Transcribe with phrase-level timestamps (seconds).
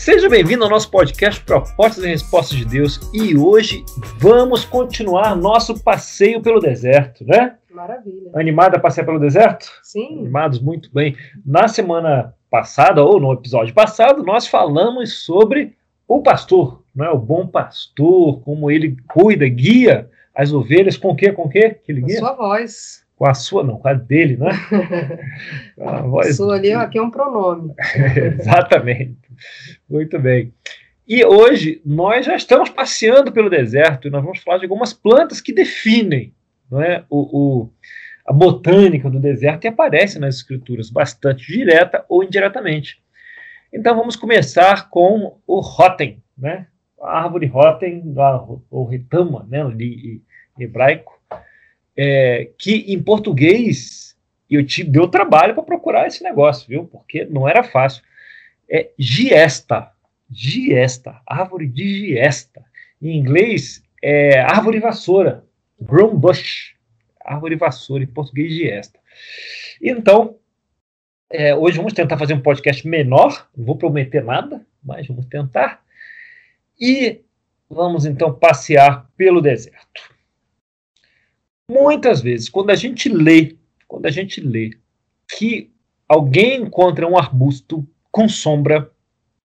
[0.00, 3.84] Seja bem-vindo ao nosso podcast Propostas e Respostas de Deus e hoje
[4.16, 7.58] vamos continuar nosso passeio pelo deserto, né?
[7.70, 8.30] Maravilha.
[8.34, 9.70] Animada a passear pelo deserto?
[9.82, 10.20] Sim.
[10.20, 11.14] Animados, muito bem.
[11.44, 15.76] Na semana passada, ou no episódio passado, nós falamos sobre
[16.08, 17.10] o pastor, não é?
[17.10, 21.30] o bom pastor, como ele cuida, guia as ovelhas, com o quê?
[21.30, 22.20] Com o quê que ele Com guia?
[22.20, 23.04] sua voz.
[23.20, 24.48] Com a sua, não, com a dele, né?
[25.78, 27.74] A voz Sua ali, aqui é um pronome.
[28.40, 29.18] Exatamente.
[29.86, 30.54] Muito bem.
[31.06, 35.38] E hoje nós já estamos passeando pelo deserto e nós vamos falar de algumas plantas
[35.38, 36.32] que definem
[36.70, 37.70] não é, o, o-
[38.26, 43.02] a botânica do deserto e aparece nas escrituras bastante direta ou indiretamente.
[43.70, 46.68] Então vamos começar com o Rotem, né?
[47.02, 48.02] a árvore Rotem,
[48.70, 49.60] ou retama, né?
[49.60, 50.22] ali
[50.58, 51.19] em hebraico,
[51.96, 54.16] é, que em português
[54.48, 56.84] eu te deu trabalho para procurar esse negócio, viu?
[56.84, 58.02] Porque não era fácil.
[58.68, 59.90] É giesta,
[60.30, 62.64] giesta, árvore de giesta.
[63.00, 65.44] Em inglês é árvore vassoura,
[65.78, 66.74] broom bush,
[67.24, 68.98] árvore vassoura, em português giesta.
[69.80, 70.36] Então,
[71.30, 75.82] é, hoje vamos tentar fazer um podcast menor, não vou prometer nada, mas vamos tentar.
[76.78, 77.20] E
[77.68, 80.10] vamos então passear pelo deserto.
[81.70, 83.54] Muitas vezes, quando a gente lê,
[83.86, 84.72] quando a gente lê
[85.36, 85.70] que
[86.08, 88.90] alguém encontra um arbusto com sombra,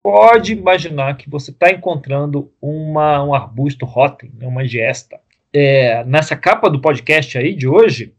[0.03, 5.20] pode imaginar que você está encontrando uma, um arbusto rotem, né, uma giesta.
[5.53, 8.14] É, nessa capa do podcast aí de hoje,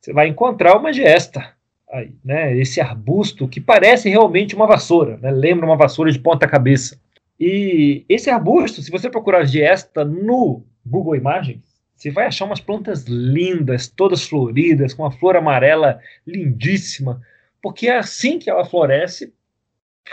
[0.00, 1.56] você vai encontrar uma giesta.
[1.90, 6.46] Aí, né, esse arbusto que parece realmente uma vassoura, né, lembra uma vassoura de ponta
[6.46, 7.00] cabeça.
[7.40, 13.04] E esse arbusto, se você procurar giesta no Google Imagens, você vai achar umas plantas
[13.04, 17.20] lindas, todas floridas, com uma flor amarela lindíssima,
[17.62, 19.32] porque é assim que ela floresce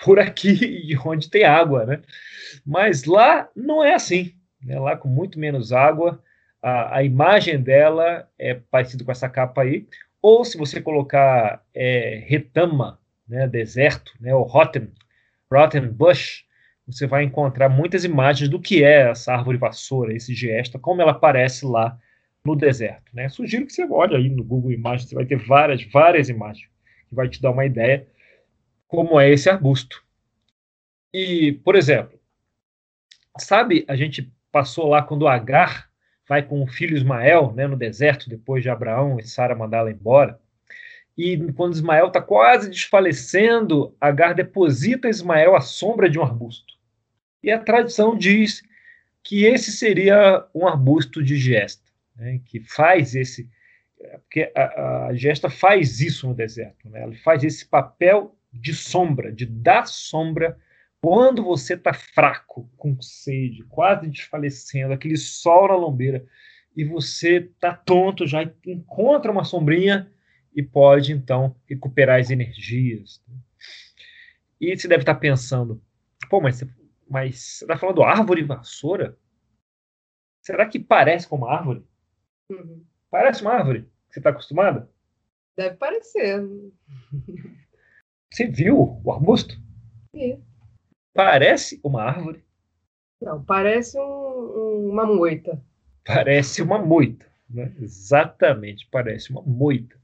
[0.03, 2.01] por aqui onde tem água, né?
[2.65, 4.79] Mas lá não é assim, né?
[4.79, 6.21] Lá com muito menos água,
[6.61, 9.87] a, a imagem dela é parecida com essa capa aí,
[10.21, 14.91] ou se você colocar é, retama, né, deserto, né, ou rotten,
[15.51, 16.45] rotten bush,
[16.91, 21.11] você vai encontrar muitas imagens do que é essa árvore vassoura, esse gesta, como ela
[21.11, 21.97] aparece lá
[22.43, 23.11] no deserto.
[23.13, 23.29] Né?
[23.29, 26.69] Sugiro que você olhe aí no Google Imagens, você vai ter várias, várias imagens
[27.07, 28.07] que vai te dar uma ideia
[28.87, 30.03] como é esse arbusto.
[31.13, 32.19] E, por exemplo,
[33.37, 35.89] sabe, a gente passou lá quando Agar
[36.27, 40.39] vai com o filho Ismael né, no deserto, depois de Abraão e Sara mandá-la embora.
[41.17, 46.73] E quando Ismael está quase desfalecendo, Agar deposita Ismael à sombra de um arbusto.
[47.43, 48.61] E a tradição diz
[49.23, 53.49] que esse seria um arbusto de gesta, né, que faz esse.
[54.23, 59.31] Porque a, a gesta faz isso no deserto, né, ela faz esse papel de sombra,
[59.31, 60.57] de dar sombra
[61.01, 66.23] quando você está fraco, com sede, quase desfalecendo, aquele sol na lombeira,
[66.75, 70.11] e você está tonto, já encontra uma sombrinha
[70.55, 73.21] e pode então recuperar as energias.
[74.59, 75.81] E você deve estar pensando,
[76.29, 76.63] pô, mas
[77.11, 79.17] mas você está falando árvore vassoura?
[80.41, 81.85] Será que parece com uma árvore?
[82.49, 82.83] Uhum.
[83.09, 83.87] Parece uma árvore?
[84.09, 84.89] Você está acostumada?
[85.57, 86.41] Deve parecer.
[88.31, 89.55] Você viu o arbusto?
[90.15, 90.41] Sim.
[91.13, 92.43] Parece uma árvore?
[93.21, 95.61] Não, parece um- um- uma moita.
[96.05, 97.29] Parece uma moita.
[97.49, 97.75] Né?
[97.79, 99.99] Exatamente, parece uma moita.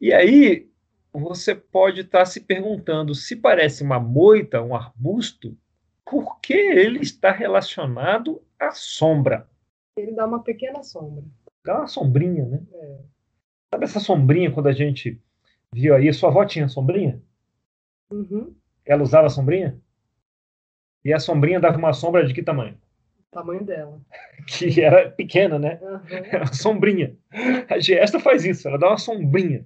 [0.00, 0.70] E aí
[1.12, 5.56] você pode estar se perguntando se parece uma moita, um arbusto,
[6.04, 9.48] por que ele está relacionado à sombra?
[9.96, 11.24] Ele dá uma pequena sombra.
[11.64, 12.62] Dá uma sombrinha, né?
[12.72, 12.98] É.
[13.72, 15.20] Sabe essa sombrinha quando a gente
[15.72, 16.12] viu aí?
[16.12, 17.22] Sua avó tinha sombrinha?
[18.10, 18.54] Uhum.
[18.84, 19.80] Ela usava sombrinha?
[21.04, 22.78] E a sombrinha dava uma sombra de que tamanho?
[23.30, 24.00] Tamanho dela.
[24.46, 25.78] Que era pequena, né?
[25.80, 26.00] Uhum.
[26.10, 27.16] Era uma sombrinha.
[27.70, 29.64] A Giesta faz isso, ela dá uma sombrinha.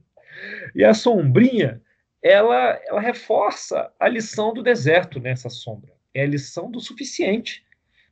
[0.75, 1.81] E a sombrinha,
[2.23, 5.96] ela, ela reforça a lição do deserto nessa sombra.
[6.17, 7.65] É a lição do suficiente.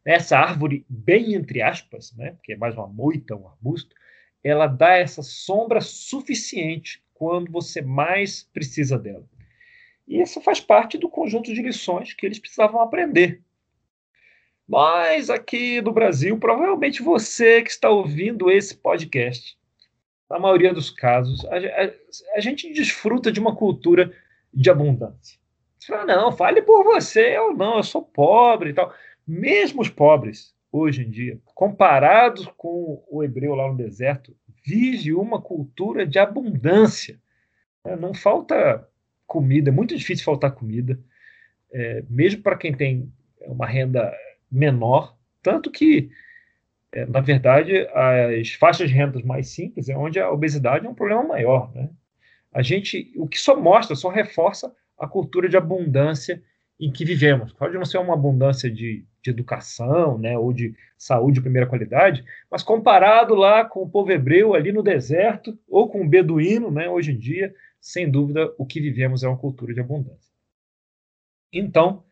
[0.04, 3.96] Essa árvore, bem entre aspas, né, porque é mais uma moita, um arbusto,
[4.42, 9.24] ela dá essa sombra suficiente quando você mais precisa dela.
[10.06, 13.40] E isso faz parte do conjunto de lições que eles precisavam aprender.
[14.68, 19.56] Mas aqui no Brasil, provavelmente você que está ouvindo esse podcast,
[20.28, 21.94] na maioria dos casos, a, a-
[22.36, 24.12] a gente desfruta de uma cultura
[24.52, 25.38] de abundância.
[25.84, 28.94] Você fala, não, fale por você, eu não, eu sou pobre e tal.
[29.26, 34.34] Mesmo os pobres, hoje em dia, comparados com o hebreu lá no deserto,
[34.64, 37.20] vive uma cultura de abundância.
[37.84, 37.96] né?
[37.96, 38.88] Não falta
[39.26, 40.98] comida, é muito difícil faltar comida.
[41.70, 44.10] é, mesmo para quem tem uma renda
[44.50, 46.10] menor, tanto que,
[46.92, 47.86] é, na verdade,
[48.38, 51.74] as faixas de rendas mais simples é onde a obesidade é um problema maior.
[51.74, 51.90] Né?
[52.50, 56.42] A gente, o que só mostra, só reforça a cultura de abundância
[56.78, 57.52] em que vivemos.
[57.52, 62.24] Pode não ser uma abundância de, de educação, né, ou de saúde de primeira qualidade,
[62.50, 66.88] mas comparado lá com o povo hebreu ali no deserto, ou com o beduíno, né,
[66.88, 70.32] hoje em dia, sem dúvida, o que vivemos é uma cultura de abundância.
[71.52, 72.04] Então,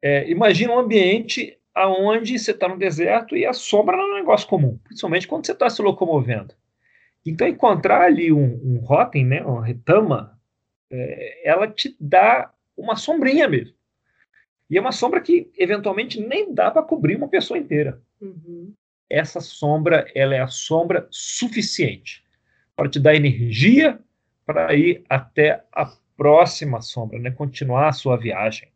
[0.00, 4.18] é, imagina um ambiente aonde você está no deserto e a sombra não é um
[4.18, 6.54] negócio comum, principalmente quando você está se locomovendo.
[7.26, 10.38] Então, encontrar ali um, um né, uma retama,
[10.94, 13.74] é, ela te dá uma sombrinha mesmo.
[14.70, 18.00] E é uma sombra que, eventualmente, nem dá para cobrir uma pessoa inteira.
[18.20, 18.72] Uhum.
[19.10, 22.24] Essa sombra, ela é a sombra suficiente
[22.74, 23.98] para te dar energia
[24.46, 25.86] para ir até a
[26.16, 27.30] próxima sombra, né?
[27.30, 28.68] continuar a sua viagem.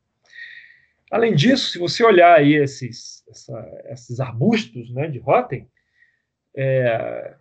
[1.11, 5.67] Além disso, se você olhar aí esses, essa, esses arbustos né, de Rotten,
[6.55, 7.35] é,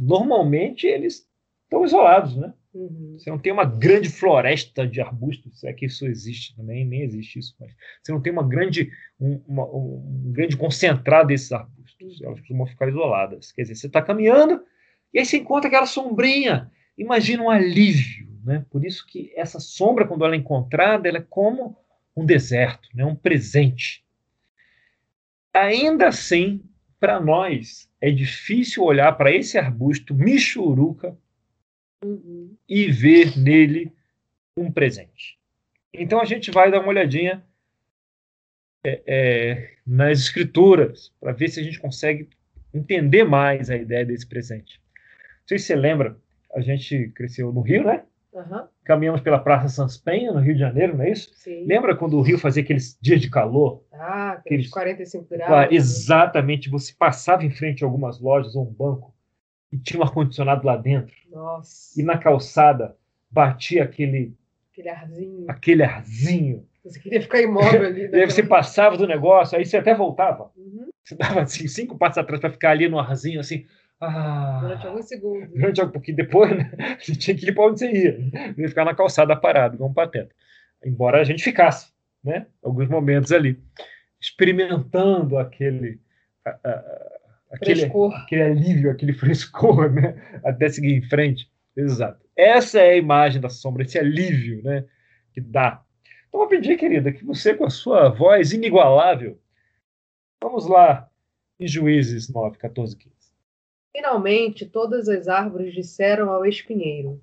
[0.00, 1.28] normalmente eles
[1.64, 2.54] estão isolados, né?
[2.76, 3.16] Uhum.
[3.18, 7.00] Você não tem uma grande floresta de arbustos, se é que isso existe também, nem
[7.00, 12.20] existe isso, mas você não tem uma grande, um, uma, um grande concentrado desses arbustos,
[12.22, 13.50] elas costumam ficar isoladas.
[13.50, 14.62] Quer dizer, você está caminhando
[15.14, 16.70] e aí você encontra aquela sombrinha.
[16.98, 18.66] Imagina um alívio, né?
[18.70, 21.78] Por isso que essa sombra, quando ela é encontrada, ela é como
[22.14, 23.06] um deserto, né?
[23.06, 24.04] um presente.
[25.52, 26.62] Ainda assim,
[27.00, 31.16] para nós, é difícil olhar para esse arbusto michuruca
[32.06, 32.56] uhum.
[32.68, 33.92] e ver nele
[34.56, 35.38] um presente.
[35.92, 37.44] Então a gente vai dar uma olhadinha
[38.84, 42.28] é, é, nas escrituras para ver se a gente consegue
[42.72, 44.80] entender mais a ideia desse presente.
[44.94, 46.16] Não sei se você lembra,
[46.54, 48.04] a gente cresceu no Rio, né?
[48.32, 48.66] Uhum.
[48.84, 51.32] Caminhamos pela Praça Sans Penha, no Rio de Janeiro, não é isso?
[51.34, 51.64] Sim.
[51.64, 53.82] Lembra quando o Rio fazia aqueles dias de calor?
[53.92, 55.72] Ah, aqueles 45 graus.
[55.72, 56.68] Exatamente.
[56.68, 59.15] Você passava em frente a algumas lojas ou um banco
[59.72, 61.14] e tinha um ar-condicionado lá dentro.
[61.30, 62.00] Nossa.
[62.00, 62.96] E na calçada
[63.30, 64.34] batia aquele.
[64.72, 65.44] Aquele arzinho.
[65.48, 66.68] Aquele arzinho.
[66.84, 68.14] Você queria ficar imóvel ali.
[68.14, 70.50] Aí você passava do negócio, aí você até voltava.
[70.56, 70.88] Uhum.
[71.02, 73.66] Você dava assim, cinco passos atrás para ficar ali no arzinho, assim.
[74.00, 75.50] Ah, durante alguns segundos.
[75.50, 76.70] Durante algum, porque depois né,
[77.00, 78.18] você tinha que ir para onde você ia.
[78.18, 78.54] Né?
[78.56, 80.34] Ia ficar na calçada parado, igual um pateta.
[80.84, 81.92] Embora a gente ficasse,
[82.22, 82.46] né?
[82.62, 83.58] Alguns momentos ali.
[84.20, 86.00] Experimentando aquele.
[86.44, 87.15] A, a,
[87.50, 90.40] aquele, aquele alívio, aquele frescor, né?
[90.44, 91.50] Até seguir em frente.
[91.76, 92.24] Exato.
[92.34, 94.84] Essa é a imagem da sombra, esse alívio, né?
[95.32, 95.82] Que dá.
[96.28, 99.38] Então, vou pedir, querida, que você, com a sua voz inigualável,
[100.42, 101.08] vamos lá
[101.58, 103.14] em Juízes 9, 14, 15.
[103.94, 107.20] Finalmente, todas as árvores disseram ao espinheiro: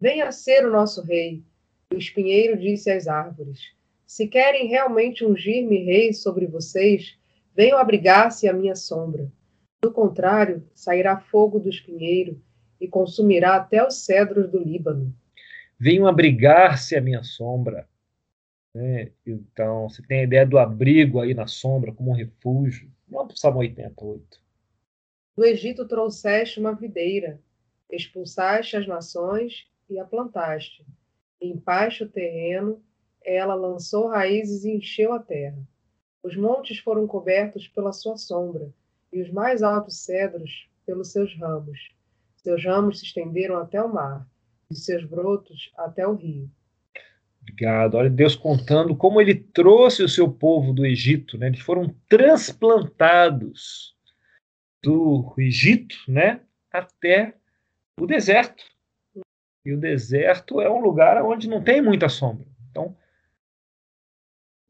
[0.00, 1.44] Venha ser o nosso rei.
[1.92, 3.60] O espinheiro disse às árvores:
[4.06, 7.18] Se querem realmente ungir-me rei sobre vocês,
[7.54, 9.30] venham abrigar-se à minha sombra.
[9.82, 12.42] Do contrário, sairá fogo do espinheiro
[12.80, 15.14] e consumirá até os cedros do Líbano.
[15.78, 17.88] Venham abrigar-se à minha sombra.
[18.74, 19.12] Né?
[19.26, 22.90] Então, você tem a ideia do abrigo aí na sombra como um refúgio.
[23.08, 24.40] Vamos para o Salmo 88.
[25.36, 27.40] Do Egito trouxeste uma videira,
[27.90, 30.84] expulsaste as nações e a plantaste.
[31.40, 32.82] Limpaste o terreno,
[33.22, 35.58] ela lançou raízes e encheu a terra.
[36.22, 38.72] Os montes foram cobertos pela sua sombra,
[39.16, 41.90] e os mais altos cedros pelos seus ramos.
[42.36, 44.28] Seus ramos se estenderam até o mar,
[44.70, 46.50] e seus brotos até o rio.
[47.40, 47.94] Obrigado.
[47.94, 51.46] Olha Deus contando como ele trouxe o seu povo do Egito, né?
[51.46, 53.96] Eles foram transplantados
[54.82, 57.34] do Egito, né, até
[57.98, 58.62] o deserto.
[59.64, 62.46] E o deserto é um lugar onde não tem muita sombra.
[62.70, 62.94] Então,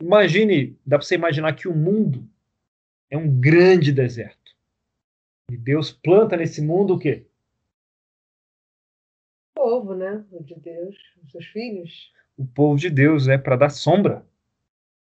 [0.01, 2.27] imagine, dá para você imaginar que o mundo
[3.11, 4.55] é um grande deserto.
[5.51, 7.27] E Deus planta nesse mundo o quê?
[9.57, 10.25] O povo, né?
[10.31, 12.13] O de Deus, os seus filhos.
[12.37, 14.27] O povo de Deus, é para dar sombra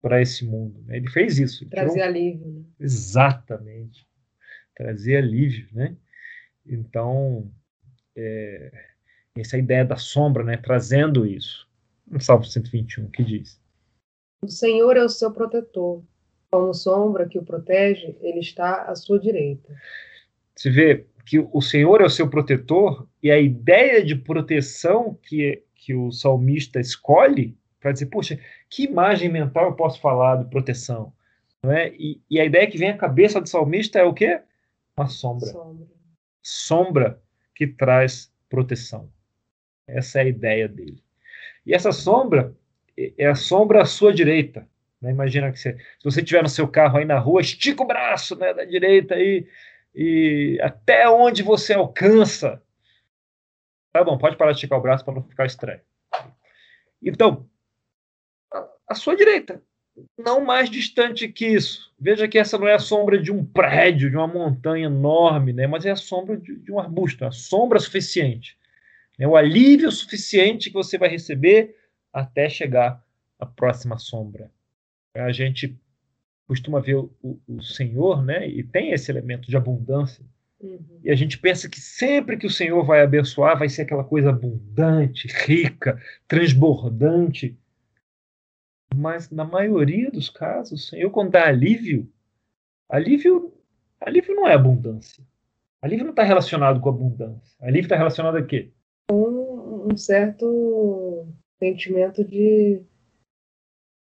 [0.01, 0.83] para esse mundo.
[0.85, 0.97] Né?
[0.97, 1.67] Ele fez isso.
[1.69, 2.07] Trazer tirou...
[2.07, 2.47] alívio.
[2.47, 2.65] Né?
[2.79, 4.07] Exatamente.
[4.75, 5.95] Trazer alívio, né?
[6.65, 7.49] Então,
[8.15, 8.71] é...
[9.37, 10.57] essa ideia da sombra, né?
[10.57, 11.69] Trazendo isso.
[12.07, 13.61] No Salmo 121, que diz?
[14.41, 16.03] O Senhor é o seu protetor
[16.53, 19.75] como sombra que o protege, ele está à sua direita.
[20.55, 25.63] Se vê que o Senhor é o seu protetor e a ideia de proteção que,
[25.73, 31.11] que o salmista escolhe para dizer, poxa, que imagem mental eu posso falar de proteção?
[31.63, 31.91] Não é?
[31.95, 34.39] E, e, a ideia que vem à cabeça do salmista é o quê?
[34.95, 35.47] Uma sombra.
[35.47, 35.87] Sombra,
[36.43, 37.21] sombra
[37.55, 39.09] que traz proteção.
[39.87, 41.03] Essa é a ideia dele.
[41.65, 42.55] E essa sombra,
[42.95, 44.67] é a sombra à sua direita.
[45.03, 45.11] Né?
[45.11, 48.37] Imagina que você, se você estiver no seu carro aí na rua, estica o braço
[48.37, 49.45] né, da direita aí,
[49.93, 52.63] e até onde você alcança.
[53.91, 55.81] Tá bom, pode parar de esticar o braço para não ficar estranho.
[57.01, 57.47] Então,
[58.87, 59.61] à sua direita,
[60.17, 61.93] não mais distante que isso.
[61.99, 65.67] Veja que essa não é a sombra de um prédio, de uma montanha enorme, né?
[65.67, 68.57] mas é a sombra de, de um arbusto, a sombra suficiente.
[69.19, 71.75] É o alívio suficiente que você vai receber
[72.11, 73.03] até chegar
[73.37, 74.49] à próxima sombra.
[75.15, 75.77] A gente
[76.47, 78.47] costuma ver o, o, o Senhor, né?
[78.47, 80.23] E tem esse elemento de abundância.
[80.59, 80.99] Uhum.
[81.03, 84.29] E a gente pensa que sempre que o Senhor vai abençoar, vai ser aquela coisa
[84.29, 87.57] abundante, rica, transbordante.
[88.95, 92.09] Mas na maioria dos casos, o Senhor, quando dá alívio,
[92.89, 93.53] alívio,
[93.99, 95.23] alívio não é abundância.
[95.81, 97.57] Alívio não está relacionado com abundância.
[97.59, 98.71] Alívio está relacionado a quê?
[99.11, 101.27] Um, um certo
[101.59, 102.81] sentimento de,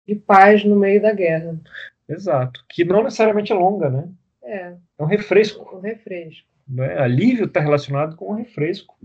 [0.08, 1.60] de paz no meio da guerra.
[2.08, 2.64] Exato.
[2.68, 4.10] Que não necessariamente é longa, né?
[4.44, 4.76] É.
[4.98, 5.78] É um refresco.
[5.78, 6.48] Um refresco.
[6.68, 6.98] Né?
[6.98, 8.98] Alívio está relacionado com um refresco.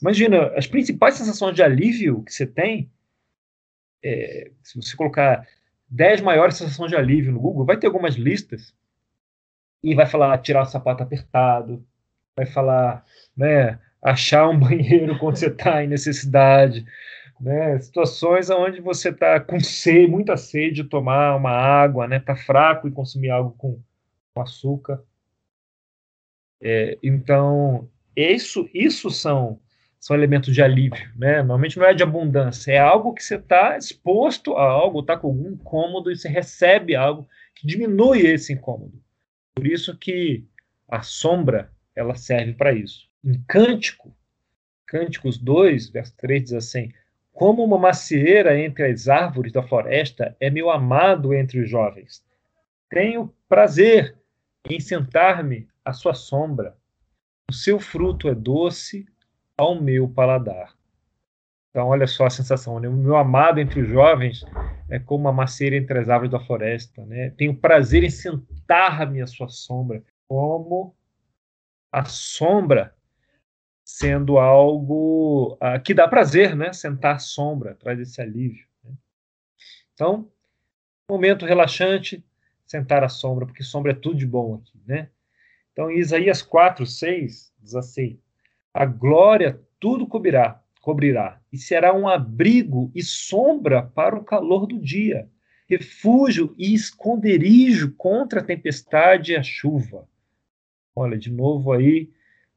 [0.00, 2.90] Imagina, as principais sensações de alívio que você tem,
[4.02, 5.46] é, se você colocar
[5.88, 8.74] 10 maiores sensações de alívio no Google, vai ter algumas listas
[9.82, 11.84] e vai falar tirar o sapato apertado,
[12.34, 13.04] vai falar
[13.36, 16.84] né, achar um banheiro quando você está em necessidade,
[17.42, 17.76] né?
[17.80, 22.18] Situações onde você está com sede, muita sede de tomar uma água, né?
[22.18, 23.82] Está fraco e consumir algo com,
[24.32, 25.02] com açúcar.
[26.62, 29.58] É, então, isso, isso são,
[29.98, 31.38] são elementos de alívio, né?
[31.38, 35.26] Normalmente não é de abundância, é algo que você está exposto a algo, está com
[35.26, 39.02] algum incômodo e você recebe algo que diminui esse incômodo.
[39.56, 40.46] Por isso que
[40.86, 43.10] a sombra ela serve para isso.
[43.24, 44.16] Em Cântico,
[44.86, 46.92] Cânticos 2, verso 3 diz assim:
[47.32, 52.24] como uma macieira entre as árvores da floresta é meu amado entre os jovens.
[52.88, 54.16] Tenho prazer
[54.68, 56.76] em sentar-me à sua sombra.
[57.50, 59.06] O seu fruto é doce
[59.56, 60.74] ao meu paladar.
[61.70, 62.86] Então, olha só a sensação, né?
[62.86, 64.44] O meu amado entre os jovens
[64.90, 67.30] é como uma macieira entre as árvores da floresta, né?
[67.30, 70.94] Tenho prazer em sentar-me à sua sombra, como
[71.90, 72.94] a sombra
[73.92, 76.72] sendo algo uh, que dá prazer, né?
[76.72, 78.66] Sentar sombra, traz esse alívio.
[78.82, 78.94] Né?
[79.92, 80.30] Então,
[81.06, 82.24] momento relaxante,
[82.64, 85.10] sentar à sombra, porque sombra é tudo de bom aqui, né?
[85.72, 88.18] Então, Isaías 4, 6, diz assim:
[88.72, 94.78] A glória tudo cobrirá, cobrirá, e será um abrigo e sombra para o calor do
[94.78, 95.28] dia,
[95.68, 100.08] refúgio e esconderijo contra a tempestade e a chuva.
[100.96, 102.10] Olha, de novo aí,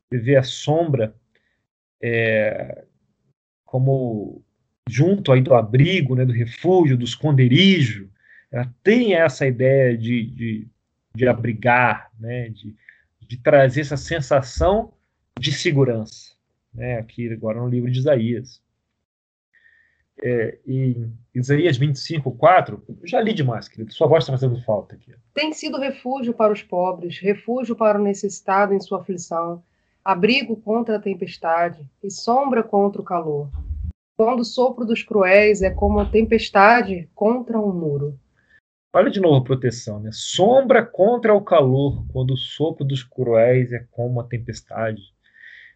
[0.10, 1.14] vê a sombra
[2.02, 2.86] é,
[3.66, 4.44] como
[4.88, 8.10] junto aí do abrigo, né, do refúgio, do esconderijo,
[8.52, 10.68] ela tem essa ideia de, de,
[11.14, 12.76] de abrigar, né, de,
[13.20, 14.94] de trazer essa sensação
[15.40, 16.36] de segurança,
[16.74, 18.64] né, aqui agora no livro de Isaías.
[20.24, 24.96] É, em Isaías 25, 4, eu já li demais, querido, sua voz está fazendo falta
[24.96, 25.14] aqui.
[25.34, 29.62] Tem sido refúgio para os pobres, refúgio para o necessitado em sua aflição,
[30.06, 33.50] abrigo contra a tempestade e sombra contra o calor.
[34.16, 38.18] Quando o sopro dos cruéis é como a tempestade contra um muro.
[38.94, 40.12] Olha de novo a proteção, né?
[40.14, 45.02] Sombra contra o calor, quando o sopro dos cruéis é como a tempestade.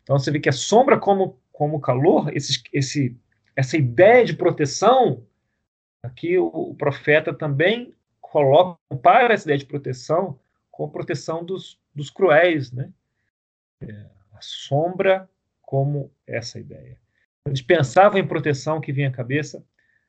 [0.03, 3.19] Então você vê que a sombra como como calor, esse, esse,
[3.53, 5.27] essa ideia de proteção,
[6.01, 10.39] aqui o, o profeta também coloca para essa ideia de proteção
[10.71, 12.93] com a proteção dos, dos cruéis, né?
[13.83, 14.05] É,
[14.41, 15.29] sombra
[15.61, 16.99] como essa ideia.
[17.45, 19.63] Eles pensavam em proteção que vinha à cabeça,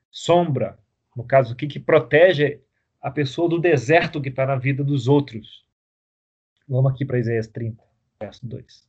[0.09, 0.77] sombra,
[1.15, 2.61] no caso aqui, que protege
[3.01, 5.65] a pessoa do deserto que está na vida dos outros.
[6.67, 7.83] Vamos aqui para Isaías 30,
[8.19, 8.87] verso 2.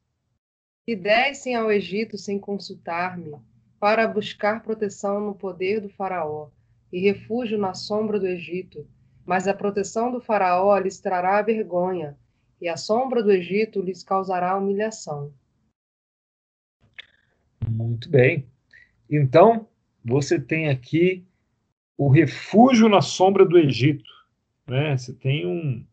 [0.87, 3.35] E descem ao Egito sem consultar-me,
[3.81, 6.51] para buscar proteção no poder do Faraó,
[6.93, 8.87] e refúgio na sombra do Egito.
[9.25, 12.17] Mas a proteção do Faraó lhes trará vergonha,
[12.63, 15.35] e a sombra do Egito lhes causará humilhação.
[17.69, 18.47] Muito bem.
[19.11, 19.69] Então,
[20.05, 21.27] você tem aqui
[21.99, 24.09] o refúgio na sombra do Egito.
[24.65, 24.97] Né?
[24.97, 25.85] Você tem um,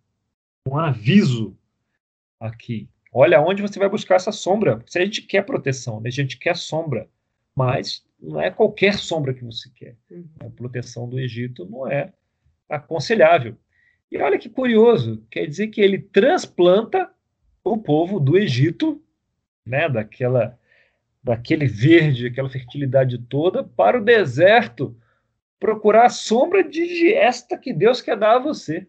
[0.68, 1.58] um aviso
[2.40, 2.88] aqui.
[3.12, 4.84] Olha onde você vai buscar essa sombra.
[4.86, 6.10] Se a gente quer proteção, né?
[6.10, 7.10] a gente quer sombra,
[7.56, 9.98] mas não é qualquer sombra que você quer.
[10.12, 10.30] Uhum.
[10.42, 12.14] A proteção do Egito não é
[12.70, 13.58] aconselhável.
[14.12, 17.12] E olha que curioso, quer dizer que ele transplanta
[17.64, 19.02] o povo do Egito,
[19.66, 20.58] né, daquela,
[21.24, 24.98] daquele verde, aquela fertilidade toda, para o deserto,
[25.60, 28.88] procurar a sombra de esta que Deus quer dar a você.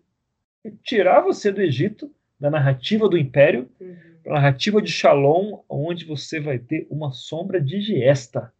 [0.82, 3.96] Tirar você do Egito, da narrativa do império, uhum.
[4.22, 8.52] para a narrativa de Shalom, onde você vai ter uma sombra de Giesta.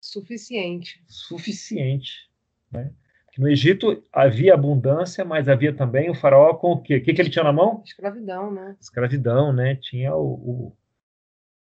[0.00, 1.02] Suficiente.
[1.08, 2.30] Suficiente.
[2.70, 2.92] Né?
[3.38, 6.96] No Egito havia abundância, mas havia também o faraó com o quê?
[6.96, 7.82] O que, que ele tinha na mão?
[7.84, 8.76] Escravidão, né?
[8.80, 9.76] Escravidão, né?
[9.76, 10.76] Tinha o, o,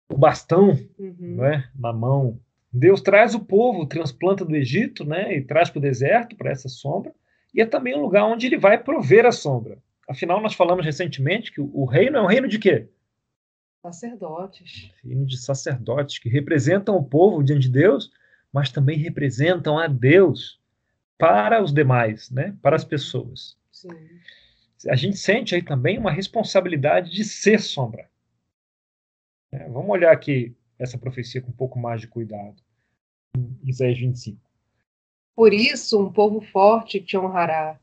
[0.09, 1.37] o bastão uhum.
[1.37, 1.69] né?
[1.79, 2.41] na mão.
[2.73, 5.37] Deus traz o povo, transplanta do Egito, né?
[5.37, 7.13] E traz para o deserto, para essa sombra.
[7.55, 9.79] E é também um lugar onde ele vai prover a sombra.
[10.09, 12.89] Afinal, nós falamos recentemente que o reino é um reino de quê?
[13.83, 14.91] Sacerdotes.
[15.05, 18.11] Reino de sacerdotes que representam o povo diante de Deus,
[18.53, 20.59] mas também representam a Deus
[21.19, 22.57] para os demais, né?
[22.63, 23.57] para as pessoas.
[23.73, 23.89] Sim.
[24.89, 28.09] A gente sente aí também uma responsabilidade de ser sombra.
[29.51, 32.63] É, vamos olhar aqui essa profecia com um pouco mais de cuidado.
[33.65, 34.39] Isaías 25.
[35.35, 37.79] Por isso, um povo forte te honrará.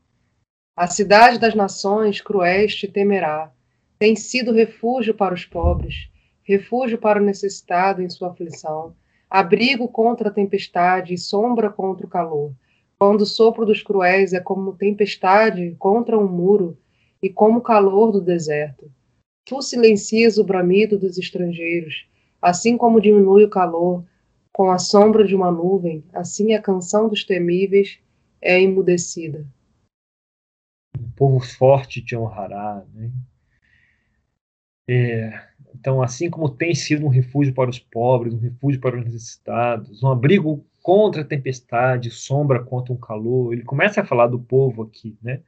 [0.74, 3.52] A cidade das nações cruéis te temerá.
[3.98, 6.10] Tem sido refúgio para os pobres,
[6.42, 8.94] refúgio para o necessitado em sua aflição,
[9.28, 12.54] abrigo contra a tempestade e sombra contra o calor
[12.98, 16.78] quando o sopro dos cruéis é como tempestade contra um muro
[17.22, 18.90] e como o calor do deserto.
[19.44, 22.08] Tu silencias o bramido dos estrangeiros,
[22.40, 24.04] assim como diminui o calor
[24.52, 27.98] com a sombra de uma nuvem, assim a canção dos temíveis
[28.40, 29.46] é emudecida.
[30.98, 33.10] O povo forte te honrará, né?
[34.88, 39.04] É, então, assim como tem sido um refúgio para os pobres, um refúgio para os
[39.04, 43.52] necessitados, um abrigo contra a tempestade, sombra contra um calor.
[43.52, 45.42] Ele começa a falar do povo aqui, né?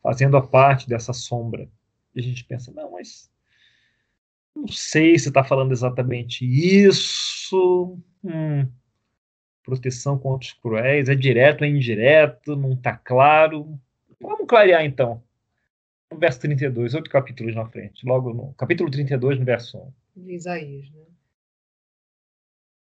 [0.00, 1.68] Fazendo a parte dessa sombra.
[2.14, 3.28] E a gente pensa, não, mas
[4.54, 7.98] não sei se está falando exatamente isso.
[8.22, 8.68] Hum,
[9.64, 13.76] proteção contra os cruéis, é direto é indireto, não está claro.
[14.20, 15.20] Vamos clarear então.
[16.08, 19.76] No verso 32, outro capítulo na frente, logo no capítulo 32, no verso
[20.16, 20.22] 1.
[20.22, 21.11] De Isaías, né?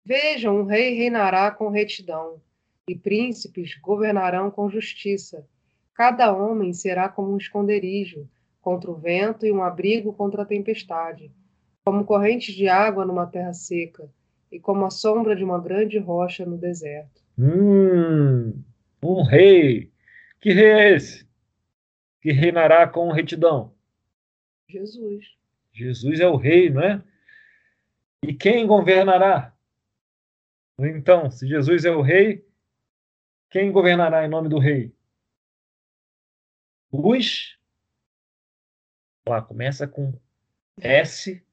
[0.08, 2.40] Vejam, um rei reinará com retidão,
[2.88, 5.46] e príncipes governarão com justiça.
[5.92, 8.26] Cada homem será como um esconderijo
[8.62, 11.30] contra o vento e um abrigo contra a tempestade,
[11.84, 14.10] como correntes de água numa terra seca,
[14.50, 17.22] e como a sombra de uma grande rocha no deserto.
[17.38, 18.64] Hum,
[19.02, 19.92] um rei.
[20.40, 21.28] Que rei é esse?
[22.22, 23.74] Que reinará com retidão?
[24.70, 25.26] Jesus.
[25.70, 27.02] Jesus é o rei, não é?
[28.22, 29.52] E quem governará?
[30.78, 32.46] Então, se Jesus é o rei,
[33.50, 34.94] quem governará em nome do rei?
[36.90, 37.58] Os.
[39.28, 40.18] Lá, começa com
[40.80, 41.44] S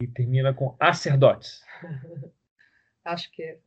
[0.00, 1.64] e termina com sacerdotes.
[3.04, 3.58] Acho que é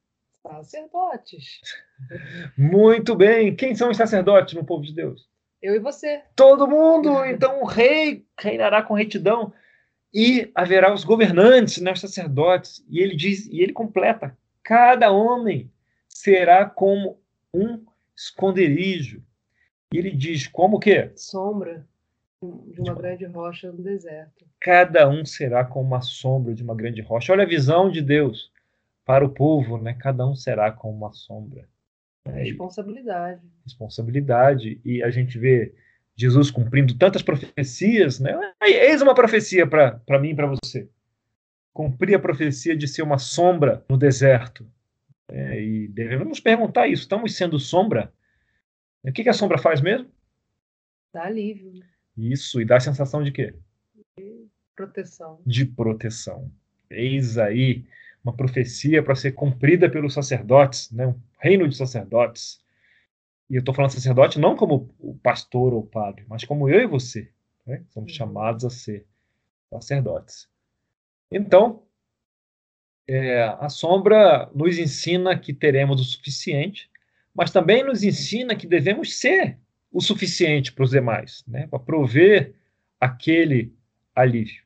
[0.43, 1.61] sacerdotes.
[2.55, 3.55] Muito bem.
[3.55, 5.27] Quem são os sacerdotes no povo de Deus?
[5.61, 6.23] Eu e você.
[6.35, 7.25] Todo mundo.
[7.25, 9.51] Então o rei reinará com retidão
[10.15, 12.81] e haverá os governantes, né, os sacerdotes.
[12.89, 15.69] E ele diz, e ele completa: cada homem
[16.07, 17.19] será como
[17.53, 17.83] um
[18.15, 19.21] esconderijo.
[19.93, 21.11] E ele diz: como que?
[21.17, 21.85] Sombra
[22.41, 24.45] de uma grande rocha no deserto.
[24.61, 27.33] Cada um será como uma sombra de uma grande rocha.
[27.33, 28.51] Olha a visão de Deus
[29.03, 29.93] para o povo, né?
[29.93, 31.67] Cada um será como uma sombra.
[32.25, 33.41] Responsabilidade.
[33.63, 34.79] Responsabilidade.
[34.85, 35.73] E a gente vê
[36.15, 38.33] Jesus cumprindo tantas profecias, né?
[38.61, 40.89] Eis uma profecia para mim e para você.
[41.73, 44.65] Cumprir a profecia de ser uma sombra no deserto.
[45.27, 48.13] É, e devemos perguntar isso: estamos sendo sombra?
[49.03, 50.09] O que, que a sombra faz mesmo?
[51.13, 51.73] Dá alívio.
[51.73, 51.85] Né?
[52.17, 53.53] Isso, e dá a sensação de quê?
[54.17, 55.41] De proteção.
[55.45, 56.49] De proteção.
[56.89, 57.85] Eis aí
[58.23, 61.07] uma profecia para ser cumprida pelos sacerdotes, né?
[61.07, 62.59] um reino de sacerdotes
[63.49, 66.81] e eu estou falando sacerdote não como o pastor ou o padre, mas como eu
[66.81, 67.31] e você.
[67.65, 67.83] Né?
[67.89, 68.17] Somos uhum.
[68.17, 69.05] chamados a ser
[69.69, 70.47] sacerdotes.
[71.31, 71.83] Então,
[73.07, 76.89] é, a sombra nos ensina que teremos o suficiente,
[77.33, 79.59] mas também nos ensina que devemos ser
[79.91, 81.67] o suficiente para os demais, né?
[81.67, 82.55] para prover
[82.99, 83.73] aquele
[84.15, 84.63] alívio.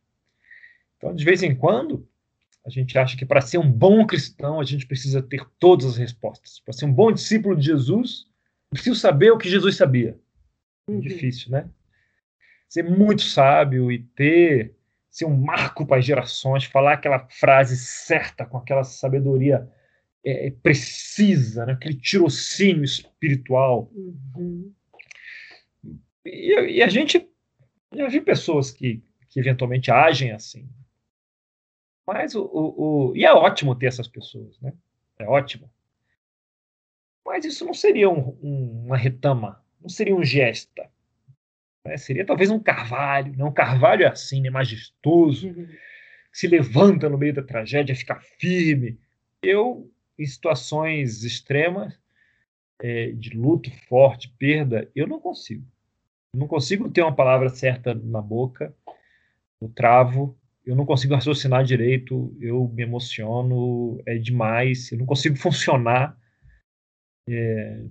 [0.97, 2.07] Então, de vez em quando,
[2.65, 5.97] a gente acha que para ser um bom cristão, a gente precisa ter todas as
[5.97, 6.59] respostas.
[6.59, 8.28] Para ser um bom discípulo de Jesus,
[8.69, 10.19] preciso saber o que Jesus sabia.
[10.87, 10.99] Uhum.
[10.99, 11.69] Difícil, né?
[12.67, 14.75] Ser muito sábio e ter
[15.09, 19.67] ser um marco para as gerações, falar aquela frase certa com aquela sabedoria
[20.23, 21.73] é, é, precisa, né?
[21.73, 23.91] aquele tirocínio espiritual.
[23.93, 24.71] Uhum.
[26.23, 27.27] E, e, a gente
[27.93, 30.69] já vi pessoas que, que eventualmente agem assim.
[32.05, 34.73] Mas o, o, o, E é ótimo ter essas pessoas, né?
[35.17, 35.69] É ótimo.
[37.29, 40.89] Mas isso não seria um, um, uma retama, não seria um gesta.
[41.85, 41.95] Né?
[41.95, 43.37] Seria talvez um carvalho.
[43.37, 43.43] Né?
[43.43, 44.49] Um carvalho é assim, né?
[44.49, 45.67] majestoso, uhum.
[46.33, 48.99] se levanta no meio da tragédia, fica firme.
[49.43, 51.93] Eu, em situações extremas,
[52.81, 55.63] é, de luto forte, perda, eu não consigo.
[56.33, 58.73] Eu não consigo ter uma palavra certa na boca,
[59.61, 65.35] eu travo, eu não consigo raciocinar direito, eu me emociono, é demais, eu não consigo
[65.37, 66.18] funcionar.
[67.29, 67.85] É,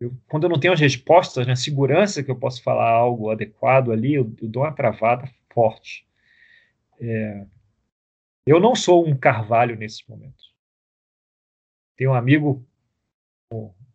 [0.00, 3.90] eu, quando eu não tenho as respostas, né, segurança que eu posso falar algo adequado
[3.90, 6.06] ali, eu, eu dou uma travada forte.
[7.00, 7.46] É,
[8.46, 10.54] eu não sou um carvalho nesses momentos.
[11.96, 12.64] Tem um amigo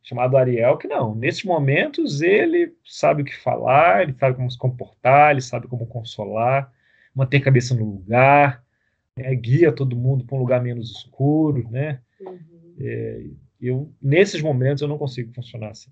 [0.02, 4.58] chamado Ariel que não, nesses momentos ele sabe o que falar, ele sabe como se
[4.58, 6.74] comportar, ele sabe como consolar,
[7.14, 8.64] manter a cabeça no lugar,
[9.16, 12.02] né, guia todo mundo para um lugar menos escuro, né?
[12.20, 12.76] Uhum.
[12.80, 13.26] É,
[13.68, 15.92] eu, nesses momentos, eu não consigo funcionar assim.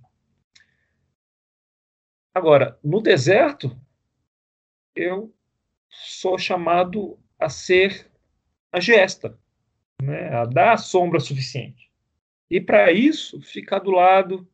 [2.33, 3.75] Agora, no deserto,
[4.95, 5.33] eu
[5.89, 8.09] sou chamado a ser
[8.71, 9.37] a gesta,
[10.01, 10.29] né?
[10.29, 11.89] a dar a sombra suficiente.
[12.49, 14.47] E para isso, ficar do lado,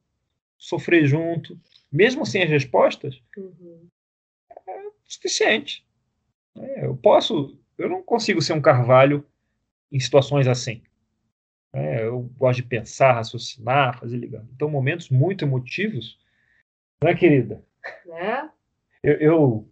[0.58, 1.60] sofrer junto,
[1.91, 3.88] mesmo sem as respostas, uhum.
[4.67, 5.86] é suficiente.
[6.58, 9.25] É, eu posso, eu não consigo ser um carvalho
[9.91, 10.82] em situações assim.
[11.75, 14.45] É, eu gosto de pensar, raciocinar, fazer ligar.
[14.55, 16.17] Então, momentos muito emotivos,
[17.03, 17.61] né, querida?
[18.05, 18.49] Né?
[19.03, 19.69] Eu, eu,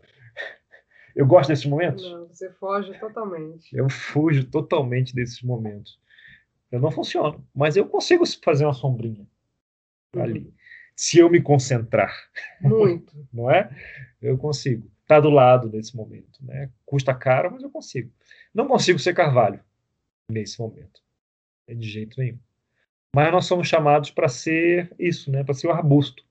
[1.15, 2.03] eu gosto desses momentos.
[2.03, 3.73] Não, você foge totalmente.
[3.73, 5.97] Eu fujo totalmente desses momentos.
[6.69, 9.25] Eu não funciono, mas eu consigo fazer uma sombrinha
[10.13, 10.23] uhum.
[10.23, 10.53] ali.
[10.97, 12.13] Se eu me concentrar.
[12.59, 13.15] Muito.
[13.31, 13.69] não é?
[14.21, 14.91] Eu consigo.
[15.07, 16.43] Tá do lado nesse momento.
[16.43, 16.69] Né?
[16.85, 18.11] Custa caro, mas eu consigo.
[18.53, 19.61] Não consigo ser carvalho
[20.29, 21.01] nesse momento.
[21.67, 22.39] É de jeito nenhum.
[23.15, 25.43] Mas nós somos chamados para ser isso, né?
[25.43, 26.25] para ser o arbusto.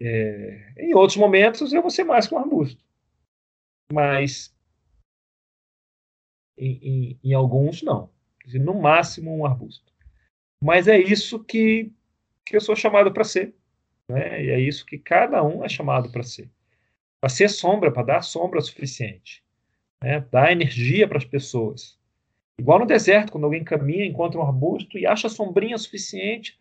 [0.00, 2.82] É, em outros momentos eu vou ser mais que um arbusto.
[3.92, 4.54] Mas
[6.56, 8.10] em, em, em alguns não.
[8.46, 9.92] No máximo um arbusto.
[10.62, 11.92] Mas é isso que,
[12.44, 13.54] que eu sou chamado para ser.
[14.10, 14.44] Né?
[14.44, 16.50] E é isso que cada um é chamado para ser.
[17.20, 19.44] Para ser sombra, para dar sombra suficiente.
[20.02, 20.20] Né?
[20.20, 21.97] Dar energia para as pessoas.
[22.58, 26.58] Igual no deserto, quando alguém caminha, encontra um arbusto e acha sombrinha suficiente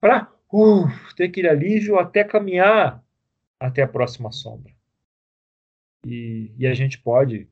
[0.00, 3.02] para uh, ter aquele alívio até caminhar
[3.58, 4.72] até a próxima sombra.
[6.06, 7.48] E, e a gente pode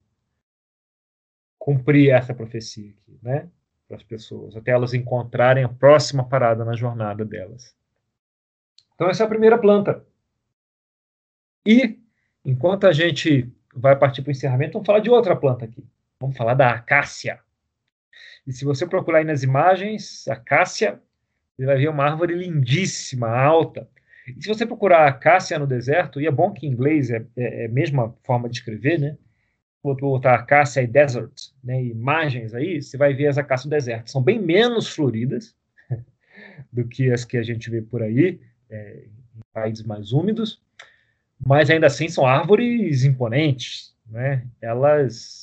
[1.59, 3.49] cumprir essa profecia aqui, né?
[3.87, 7.77] Para as pessoas, até elas encontrarem a próxima parada na jornada delas.
[8.95, 10.05] Então, essa é a primeira planta.
[11.67, 11.99] E,
[12.45, 15.85] enquanto a gente vai partir para o encerramento, vamos falar de outra planta aqui.
[16.21, 17.41] Vamos falar da acácia.
[18.47, 21.01] E se você procurar aí nas imagens, a Cássia,
[21.57, 23.89] você vai ver uma árvore lindíssima, alta.
[24.27, 27.25] E se você procurar a Cássia no deserto, e é bom que em inglês é,
[27.37, 29.17] é, é a mesma forma de escrever, né?
[29.83, 31.33] Vou botar Acácia e Desert,
[31.65, 31.83] né?
[31.83, 34.11] Imagens aí, você vai ver as acácias do deserto.
[34.11, 35.57] São bem menos floridas
[36.71, 39.05] do que as que a gente vê por aí, é,
[39.35, 40.61] em países mais úmidos,
[41.45, 44.47] mas ainda assim são árvores imponentes, né?
[44.61, 45.40] Elas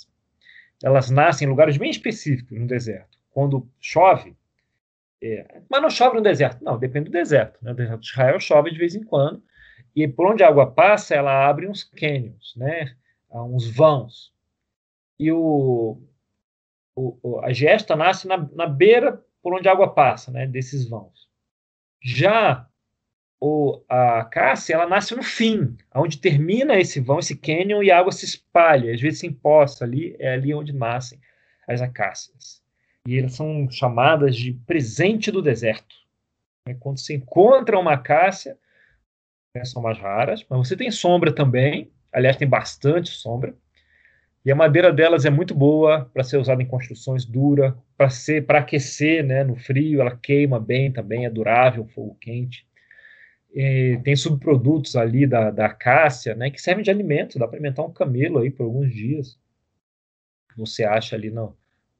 [0.83, 3.17] elas nascem em lugares bem específicos no deserto.
[3.31, 4.35] Quando chove,
[5.21, 7.57] é, mas não chove no deserto, não, depende do deserto.
[7.61, 7.71] Né?
[7.71, 9.41] No deserto de Israel chove de vez em quando,
[9.95, 12.95] e por onde a água passa, ela abre uns canyons, né?
[13.31, 14.33] uns vãos.
[15.19, 15.99] E o,
[16.95, 20.45] o, a gesta nasce na, na beira por onde a água passa, né?
[20.45, 21.27] desses vãos.
[22.01, 22.67] Já
[23.39, 27.99] o, a cássia ela nasce no fim, onde termina esse vão, esse cânion, e a
[27.99, 31.19] água se espalha, às vezes se imposta ali, é ali onde nascem
[31.67, 32.61] as acácias.
[33.07, 35.95] E elas são chamadas de presente do deserto.
[36.67, 38.57] É quando você encontra uma acácia,
[39.55, 43.55] né, são mais raras, mas você tem sombra também, aliás, tem bastante sombra,
[44.43, 48.45] e a madeira delas é muito boa para ser usada em construções dura, para ser
[48.45, 52.66] para aquecer, né, no frio, ela queima bem também, é durável, fogo quente.
[53.59, 57.81] E tem subprodutos ali da, da acácia, né, que servem de alimento, dá para alimentar
[57.81, 59.35] um camelo aí por alguns dias.
[60.55, 61.57] Você acha ali no,